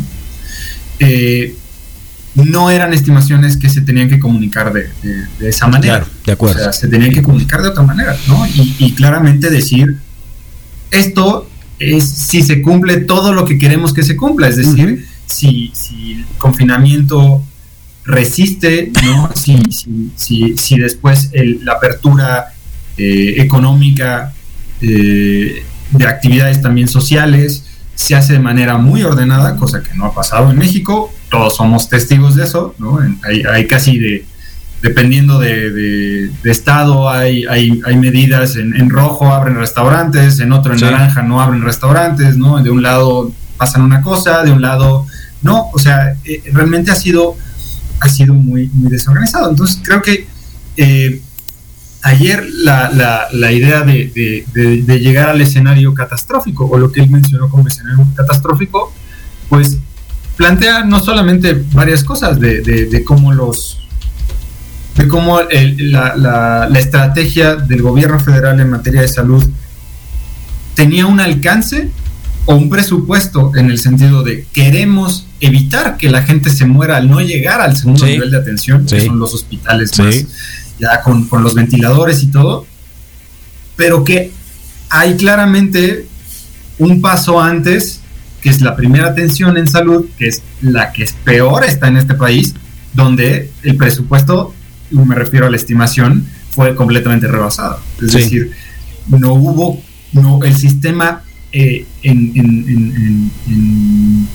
Eh, 1.00 1.56
no 2.36 2.70
eran 2.70 2.94
estimaciones 2.94 3.58
que 3.58 3.70
se 3.70 3.82
tenían 3.82 4.08
que 4.08 4.20
comunicar 4.20 4.72
de, 4.72 4.90
esa 5.42 5.68
manera. 5.68 6.06
de 6.26 6.32
acuerdo. 6.32 6.60
O 6.60 6.64
sea, 6.64 6.74
se 6.74 6.88
tenían 6.88 7.12
que 7.12 7.22
comunicar 7.22 7.62
de 7.62 7.70
otra 7.70 7.84
manera, 7.84 8.16
¿no? 8.28 8.46
Y, 8.48 8.94
claramente 8.94 9.50
decir, 9.50 9.98
esto 10.92 11.50
es 11.80 12.08
si 12.08 12.42
se 12.44 12.62
cumple 12.62 12.98
todo 12.98 13.34
lo 13.34 13.46
que 13.46 13.58
queremos 13.58 13.94
que 13.94 14.04
se 14.04 14.16
cumpla, 14.16 14.48
es 14.48 14.58
decir, 14.58 15.08
si, 15.26 15.72
si, 15.74 16.14
el 16.14 16.26
confinamiento 16.38 17.44
resiste, 18.06 18.92
¿no? 19.04 19.32
Si, 19.36 19.62
si, 20.16 20.58
si 20.58 20.78
después 20.78 21.32
la 21.34 21.74
apertura 21.74 22.54
eh, 23.00 23.42
económica, 23.42 24.34
eh, 24.82 25.64
de 25.92 26.06
actividades 26.06 26.62
también 26.62 26.90
sociales, 26.90 27.64
se 27.96 28.14
hace 28.14 28.34
de 28.34 28.40
manera 28.40 28.78
muy 28.78 29.04
ordenada, 29.04 29.56
cosa 29.56 29.82
que 29.82 29.96
no 29.96 30.06
ha 30.06 30.14
pasado 30.14 30.52
en 30.52 30.58
México, 30.58 31.10
todos 31.32 31.56
somos 31.56 31.88
testigos 31.88 32.36
de 32.36 32.44
eso, 32.44 32.76
¿no? 32.78 33.00
hay, 33.24 33.68
casi 33.68 33.98
de, 33.98 34.26
dependiendo 34.82 35.40
de, 35.40 36.30
estado, 36.44 37.10
hay, 37.10 37.46
hay, 37.46 37.82
hay 37.86 37.96
medidas 37.96 38.58
en, 38.58 38.90
rojo 38.90 39.34
abren 39.34 39.56
restaurantes, 39.56 40.42
en 40.42 40.52
otro 40.52 40.74
en 40.74 40.82
naranja 40.82 41.22
no 41.22 41.42
abren 41.42 41.62
restaurantes, 41.62 42.36
¿no? 42.36 42.62
De 42.62 42.70
un 42.70 42.84
lado 42.84 43.32
pasan 43.58 43.82
una 43.82 44.02
cosa, 44.02 44.44
de 44.44 44.52
un 44.52 44.62
lado 44.62 45.06
no, 45.42 45.70
o 45.72 45.80
sea, 45.80 46.16
eh, 46.26 46.44
realmente 46.52 46.92
ha 46.92 46.96
sido, 46.96 47.38
ha 48.02 48.10
sido 48.10 48.34
muy, 48.34 48.70
muy 48.74 48.92
desorganizado. 48.92 49.50
Entonces 49.50 49.80
creo 49.82 50.02
que 50.02 50.28
ayer 52.02 52.46
la, 52.64 53.28
la, 53.32 53.52
idea 53.52 53.82
de, 53.82 54.46
de, 54.54 55.00
llegar 55.00 55.30
al 55.30 55.42
escenario 55.42 55.94
catastrófico, 55.94 56.66
o 56.66 56.78
lo 56.78 56.92
que 56.92 57.02
él 57.02 57.10
mencionó 57.10 57.50
como 57.50 57.68
escenario 57.68 58.06
catastrófico, 58.16 58.94
pues 59.50 59.78
plantea 60.38 60.86
no 60.86 61.02
solamente 61.02 61.66
varias 61.74 62.04
cosas 62.04 62.40
de, 62.40 63.04
cómo 63.06 63.34
los 63.34 63.78
de 64.96 65.08
cómo 65.08 65.40
la, 65.42 66.16
la, 66.70 66.80
estrategia 66.80 67.56
del 67.56 67.82
gobierno 67.82 68.20
federal 68.20 68.60
en 68.60 68.70
materia 68.70 69.02
de 69.02 69.08
salud 69.08 69.44
tenía 70.76 71.06
un 71.06 71.20
alcance 71.20 71.90
o 72.46 72.56
un 72.56 72.70
presupuesto 72.70 73.52
en 73.56 73.70
el 73.70 73.80
sentido 73.80 74.24
de 74.24 74.46
queremos 74.54 75.26
evitar 75.42 75.98
que 75.98 76.10
la 76.10 76.24
gente 76.24 76.50
se 76.50 76.66
muera 76.66 76.98
al 76.98 77.10
no 77.10 77.22
llegar 77.22 77.62
al 77.62 77.76
segundo 77.76 78.06
nivel 78.06 78.32
de 78.32 78.38
atención, 78.38 78.86
que 78.86 79.06
son 79.06 79.20
los 79.20 79.34
hospitales 79.34 79.98
más 80.00 80.26
ya 80.80 81.02
con, 81.02 81.28
los 81.44 81.54
ventiladores 81.54 82.24
y 82.24 82.28
todo, 82.28 82.66
pero 83.76 84.04
que 84.04 84.32
hay 84.90 85.16
claramente 85.18 86.08
un 86.78 87.02
paso 87.02 87.40
antes, 87.40 88.02
que 88.42 88.50
es 88.50 88.62
la 88.62 88.76
primera 88.76 89.08
atención 89.08 89.58
en 89.58 89.68
salud, 89.68 90.08
que 90.18 90.28
es 90.28 90.42
la 90.62 90.92
que 90.92 91.04
es 91.04 91.14
peor 91.14 91.66
está 91.66 91.88
en 91.88 91.98
este 91.98 92.16
país, 92.16 92.56
donde 92.94 93.52
el 93.64 93.76
presupuesto, 93.76 94.54
me 94.92 95.16
refiero 95.16 95.46
a 95.46 95.50
la 95.50 95.58
estimación, 95.58 96.26
fue 96.52 96.76
completamente 96.76 97.28
rebasado. 97.28 97.80
Es 98.02 98.14
decir, 98.14 98.52
no 99.08 99.34
hubo, 99.34 99.82
no, 100.14 100.44
el 100.44 100.56
sistema 100.56 101.24
eh, 101.52 101.86
en, 102.04 102.32
en, 102.36 103.32
en, 103.48 104.28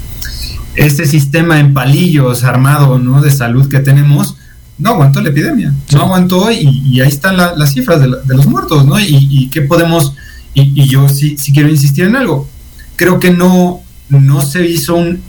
este 0.77 1.07
sistema 1.07 1.61
en 1.61 1.73
palillos 1.73 2.43
armado 2.43 2.99
¿no? 2.99 3.23
de 3.23 3.31
salud 3.31 3.69
que 3.69 3.79
tenemos, 3.79 4.37
no 4.79 4.91
aguantó 4.91 5.21
la 5.21 5.29
epidemia, 5.29 5.73
no 5.93 6.03
aguantó 6.03 6.51
y, 6.51 7.01
ahí 7.01 7.09
están 7.09 7.37
las 7.37 7.73
cifras 7.73 8.01
de, 8.01 8.09
los 8.09 8.47
muertos, 8.47 8.85
¿no? 8.85 8.99
Y, 8.99 9.49
qué 9.51 9.63
podemos 9.63 10.15
y, 10.53 10.89
yo 10.89 11.09
sí, 11.09 11.37
sí 11.39 11.53
quiero 11.53 11.69
insistir 11.69 12.05
en 12.05 12.17
algo. 12.17 12.49
Creo 12.97 13.19
que 13.19 13.31
no, 13.31 13.83
no 14.09 14.43
se 14.43 14.67
hizo 14.67 14.95
un, 14.95 15.21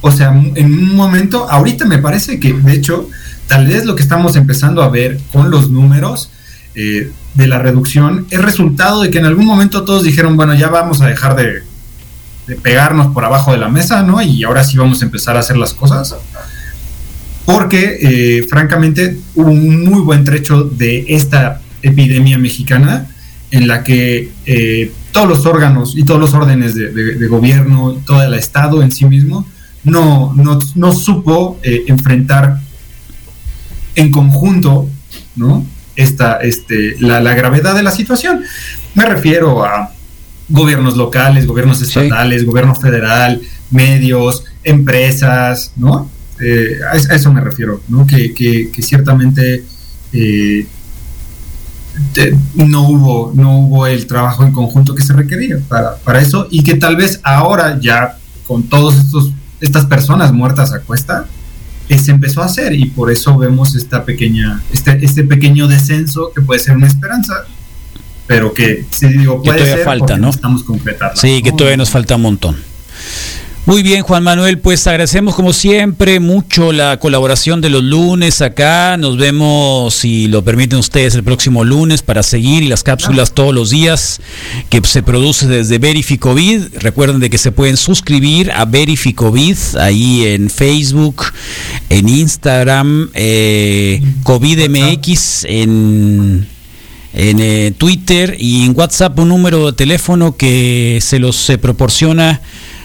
o 0.00 0.12
sea, 0.12 0.28
en 0.54 0.72
un 0.72 0.94
momento, 0.94 1.48
ahorita 1.50 1.84
me 1.84 1.98
parece 1.98 2.38
que, 2.38 2.52
de 2.52 2.72
hecho, 2.72 3.08
tal 3.46 3.66
vez 3.66 3.84
lo 3.84 3.96
que 3.96 4.02
estamos 4.02 4.36
empezando 4.36 4.82
a 4.82 4.88
ver 4.88 5.18
con 5.32 5.50
los 5.50 5.70
números 5.70 6.30
eh, 6.74 7.10
de 7.34 7.46
la 7.46 7.58
reducción 7.58 8.26
es 8.30 8.40
resultado 8.40 9.02
de 9.02 9.10
que 9.10 9.18
en 9.18 9.24
algún 9.24 9.46
momento 9.46 9.84
todos 9.84 10.04
dijeron, 10.04 10.36
bueno, 10.36 10.54
ya 10.54 10.68
vamos 10.68 11.00
a 11.00 11.06
dejar 11.06 11.34
de, 11.34 11.62
pegarnos 12.62 13.12
por 13.12 13.24
abajo 13.24 13.52
de 13.52 13.58
la 13.58 13.68
mesa, 13.68 14.02
¿no? 14.02 14.22
Y 14.22 14.44
ahora 14.44 14.64
sí 14.64 14.78
vamos 14.78 15.02
a 15.02 15.04
empezar 15.04 15.36
a 15.36 15.40
hacer 15.40 15.56
las 15.56 15.74
cosas. 15.74 16.14
Porque, 17.48 17.96
eh, 18.02 18.46
francamente, 18.46 19.16
hubo 19.34 19.50
un 19.50 19.82
muy 19.82 20.02
buen 20.02 20.22
trecho 20.22 20.64
de 20.64 21.06
esta 21.08 21.62
epidemia 21.80 22.36
mexicana 22.36 23.06
en 23.50 23.66
la 23.66 23.82
que 23.82 24.30
eh, 24.44 24.92
todos 25.12 25.26
los 25.26 25.46
órganos 25.46 25.96
y 25.96 26.04
todos 26.04 26.20
los 26.20 26.34
órdenes 26.34 26.74
de, 26.74 27.26
gobierno, 27.26 28.02
todo 28.04 28.22
el 28.22 28.34
Estado 28.34 28.82
en 28.82 28.92
sí 28.92 29.06
mismo, 29.06 29.48
no, 29.82 30.34
no, 30.74 30.92
supo 30.92 31.58
eh, 31.62 31.84
enfrentar 31.86 32.60
en 33.94 34.10
conjunto 34.10 34.86
¿no? 35.34 35.64
Esta, 35.96 36.40
este, 36.42 36.96
la, 37.00 37.32
gravedad 37.32 37.74
de 37.74 37.82
la 37.82 37.92
situación. 37.92 38.42
Me 38.94 39.06
refiero 39.06 39.64
a 39.64 39.94
gobiernos 40.50 40.98
locales, 40.98 41.46
gobiernos 41.46 41.80
estatales, 41.80 42.44
gobierno 42.44 42.74
federal, 42.74 43.40
medios, 43.70 44.44
empresas, 44.64 45.72
¿no? 45.76 46.10
Eh, 46.40 46.78
a, 46.90 46.96
eso 46.96 47.32
me 47.32 47.40
refiero, 47.40 47.82
¿no? 47.88 48.06
Que, 48.06 48.32
que, 48.32 48.70
que 48.70 48.82
ciertamente 48.82 49.64
no 52.54 52.88
hubo, 52.88 53.32
no 53.34 53.58
hubo 53.58 53.86
el 53.86 54.06
trabajo 54.06 54.44
en 54.44 54.52
conjunto 54.52 54.94
que 54.94 55.02
se 55.02 55.12
requería 55.12 55.58
para, 55.68 55.96
para 55.96 56.20
eso 56.20 56.48
y 56.50 56.62
que 56.62 56.74
tal 56.74 56.96
vez 56.96 57.20
ahora 57.22 57.78
ya 57.80 58.18
con 58.46 58.62
estos 58.62 59.32
estas 59.60 59.86
personas 59.86 60.32
muertas 60.32 60.72
a 60.72 60.80
cuesta 60.80 61.26
eh, 61.88 61.98
se 61.98 62.12
empezó 62.12 62.42
a 62.42 62.46
hacer 62.46 62.72
y 62.74 62.86
por 62.86 63.10
eso 63.10 63.36
vemos 63.36 63.74
esta 63.74 64.04
pequeña 64.04 64.62
este, 64.72 65.04
este 65.04 65.24
pequeño 65.24 65.66
descenso 65.66 66.32
que 66.34 66.42
puede 66.42 66.60
ser 66.60 66.76
una 66.76 66.86
esperanza 66.86 67.44
pero 68.26 68.52
que 68.52 68.84
si 68.90 69.08
digo 69.08 69.42
puede 69.42 69.58
todavía 69.58 69.84
falta 69.84 70.16
no 70.16 70.30
estamos 70.30 70.62
completando 70.62 71.16
sí 71.16 71.42
que 71.42 71.52
todavía 71.52 71.76
nos 71.76 71.90
falta 71.90 72.16
un 72.16 72.22
montón 72.22 72.56
muy 73.68 73.82
bien, 73.82 74.02
Juan 74.02 74.22
Manuel, 74.22 74.60
pues 74.60 74.86
agradecemos 74.86 75.34
como 75.34 75.52
siempre 75.52 76.20
mucho 76.20 76.72
la 76.72 76.98
colaboración 76.98 77.60
de 77.60 77.68
los 77.68 77.84
lunes 77.84 78.40
acá. 78.40 78.96
Nos 78.96 79.18
vemos, 79.18 79.92
si 79.92 80.26
lo 80.26 80.42
permiten 80.42 80.78
ustedes, 80.78 81.14
el 81.14 81.22
próximo 81.22 81.64
lunes 81.64 82.00
para 82.00 82.22
seguir 82.22 82.62
y 82.62 82.68
las 82.68 82.82
cápsulas 82.82 83.34
todos 83.34 83.54
los 83.54 83.68
días 83.68 84.22
que 84.70 84.80
se 84.84 85.02
produce 85.02 85.46
desde 85.48 85.78
Verificovid. 85.78 86.62
Recuerden 86.80 87.20
de 87.20 87.28
que 87.28 87.36
se 87.36 87.52
pueden 87.52 87.76
suscribir 87.76 88.50
a 88.52 88.64
Verificovid 88.64 89.58
ahí 89.78 90.24
en 90.24 90.48
Facebook, 90.48 91.24
en 91.90 92.08
Instagram, 92.08 93.10
eh, 93.12 94.02
COVIDMX, 94.22 95.44
en 95.44 96.48
en 97.14 97.40
eh, 97.40 97.72
Twitter 97.76 98.36
y 98.38 98.64
en 98.64 98.78
WhatsApp 98.78 99.18
un 99.18 99.28
número 99.28 99.66
de 99.66 99.72
teléfono 99.72 100.36
que 100.36 101.00
se 101.02 101.18
los 101.18 101.36
se 101.36 101.58
proporciona 101.58 102.40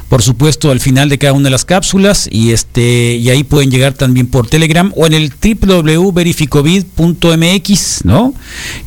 por 0.09 0.21
supuesto 0.21 0.71
al 0.71 0.79
final 0.79 1.09
de 1.09 1.17
cada 1.17 1.33
una 1.33 1.45
de 1.45 1.49
las 1.49 1.65
cápsulas 1.65 2.29
y 2.31 2.51
este 2.51 3.15
y 3.15 3.29
ahí 3.29 3.43
pueden 3.43 3.71
llegar 3.71 3.93
también 3.93 4.27
por 4.27 4.47
Telegram 4.47 4.93
o 4.95 5.07
en 5.07 5.13
el 5.13 5.31
www.verificovid.mx, 5.31 8.05
¿no? 8.05 8.33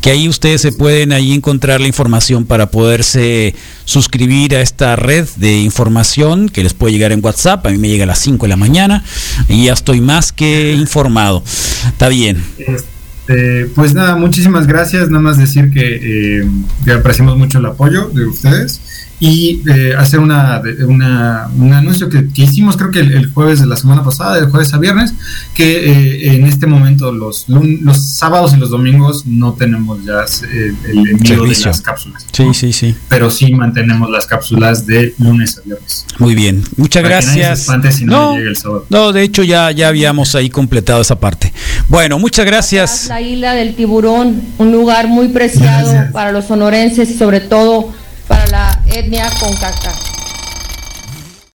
Que 0.01 0.11
ahí 0.11 0.29
ustedes 0.29 0.61
se 0.61 0.73
pueden 0.73 1.13
ahí 1.13 1.33
encontrar 1.33 1.81
la 1.81 1.87
información 1.87 2.45
para 2.45 2.71
poderse 2.71 3.55
suscribir 3.85 4.55
a 4.55 4.61
esta 4.61 4.97
red 4.97 5.27
de 5.37 5.61
información 5.61 6.49
que 6.49 6.63
les 6.63 6.75
puede 6.75 6.93
llegar 6.93 7.13
en 7.13 7.25
WhatsApp, 7.25 7.67
a 7.67 7.71
mí 7.71 7.79
me 7.79 7.89
llega 7.89 8.05
a 8.05 8.07
las 8.07 8.19
5 8.21 8.47
de 8.47 8.49
la 8.49 8.57
mañana 8.57 9.05
y 9.49 9.67
ya 9.67 9.73
estoy 9.73 10.01
más 10.01 10.33
que 10.33 10.73
informado. 10.73 11.43
Está 11.87 12.09
bien. 12.09 12.43
Este, 12.59 13.67
pues 13.75 13.95
nada, 13.95 14.17
muchísimas 14.17 14.67
gracias. 14.67 15.11
Nada 15.11 15.23
más 15.23 15.39
decir 15.39 15.71
que, 15.71 16.41
eh, 16.41 16.49
que 16.85 16.93
apreciamos 16.93 17.37
mucho 17.37 17.59
el 17.59 17.67
apoyo 17.67 18.11
de 18.15 18.27
ustedes 18.27 18.81
y 19.19 19.63
eh, 19.69 19.95
hacer 19.97 20.21
una, 20.21 20.61
una, 20.87 21.49
un 21.57 21.73
anuncio 21.73 22.09
que, 22.09 22.29
hicimos 22.35 22.77
creo 22.77 22.91
que 22.91 23.01
el, 23.01 23.33
jueves 23.33 23.61
de 23.61 23.67
la 23.67 23.77
semana 23.77 24.05
pasada, 24.05 24.41
de 24.41 24.47
jueves 24.47 24.75
a 24.75 24.79
viernes, 24.79 25.15
que 25.55 25.91
eh, 25.91 26.35
en 26.35 26.47
este 26.47 26.67
momento 26.67 27.13
los, 27.13 27.47
los 27.49 28.03
sábados 28.03 28.53
y 28.55 28.59
los 28.59 28.71
domingos 28.71 29.25
no 29.27 29.55
tenemos 29.55 30.05
ya 30.05 30.25
eh, 30.53 30.75
el 30.89 31.09
envío 31.09 31.43
de 31.45 31.57
las 31.65 31.81
cápsulas. 31.81 32.27
Sí, 32.33 32.45
sí, 32.53 32.73
sí. 32.73 32.95
Pero 33.09 33.31
sí 33.31 33.53
mantenemos 33.53 34.11
las 34.11 34.27
cápsulas 34.27 34.87
de 34.87 35.15
lunes 35.19 35.59
a 35.59 35.63
viernes. 35.63 36.07
Muy 36.19 36.35
bien, 36.35 36.63
muchas 36.77 37.03
gracias. 37.03 37.69
no, 38.05 38.37
no, 38.91 39.13
de 39.13 39.23
hecho 39.23 39.43
ya, 39.43 39.71
ya 39.71 39.89
habíamos 39.89 40.35
ahí 40.35 40.51
completado 40.51 41.01
esa 41.01 41.19
parte. 41.19 41.53
Bueno, 41.89 42.19
muchas 42.19 42.45
gracias. 42.45 43.07
La 43.09 43.23
isla 43.23 43.55
del 43.55 43.75
tiburón, 43.75 44.43
un 44.59 44.73
lugar 44.73 45.09
muy 45.09 45.29
preciado 45.29 46.13
para 46.13 46.33
los 46.33 46.47
sonorenses 46.47 47.11
y 47.11 47.15
sobre 47.15 47.41
todo 47.41 47.95
para 48.27 48.47
la 48.47 48.81
etnia 48.87 49.31
con 49.41 49.53
caca. 49.55 50.06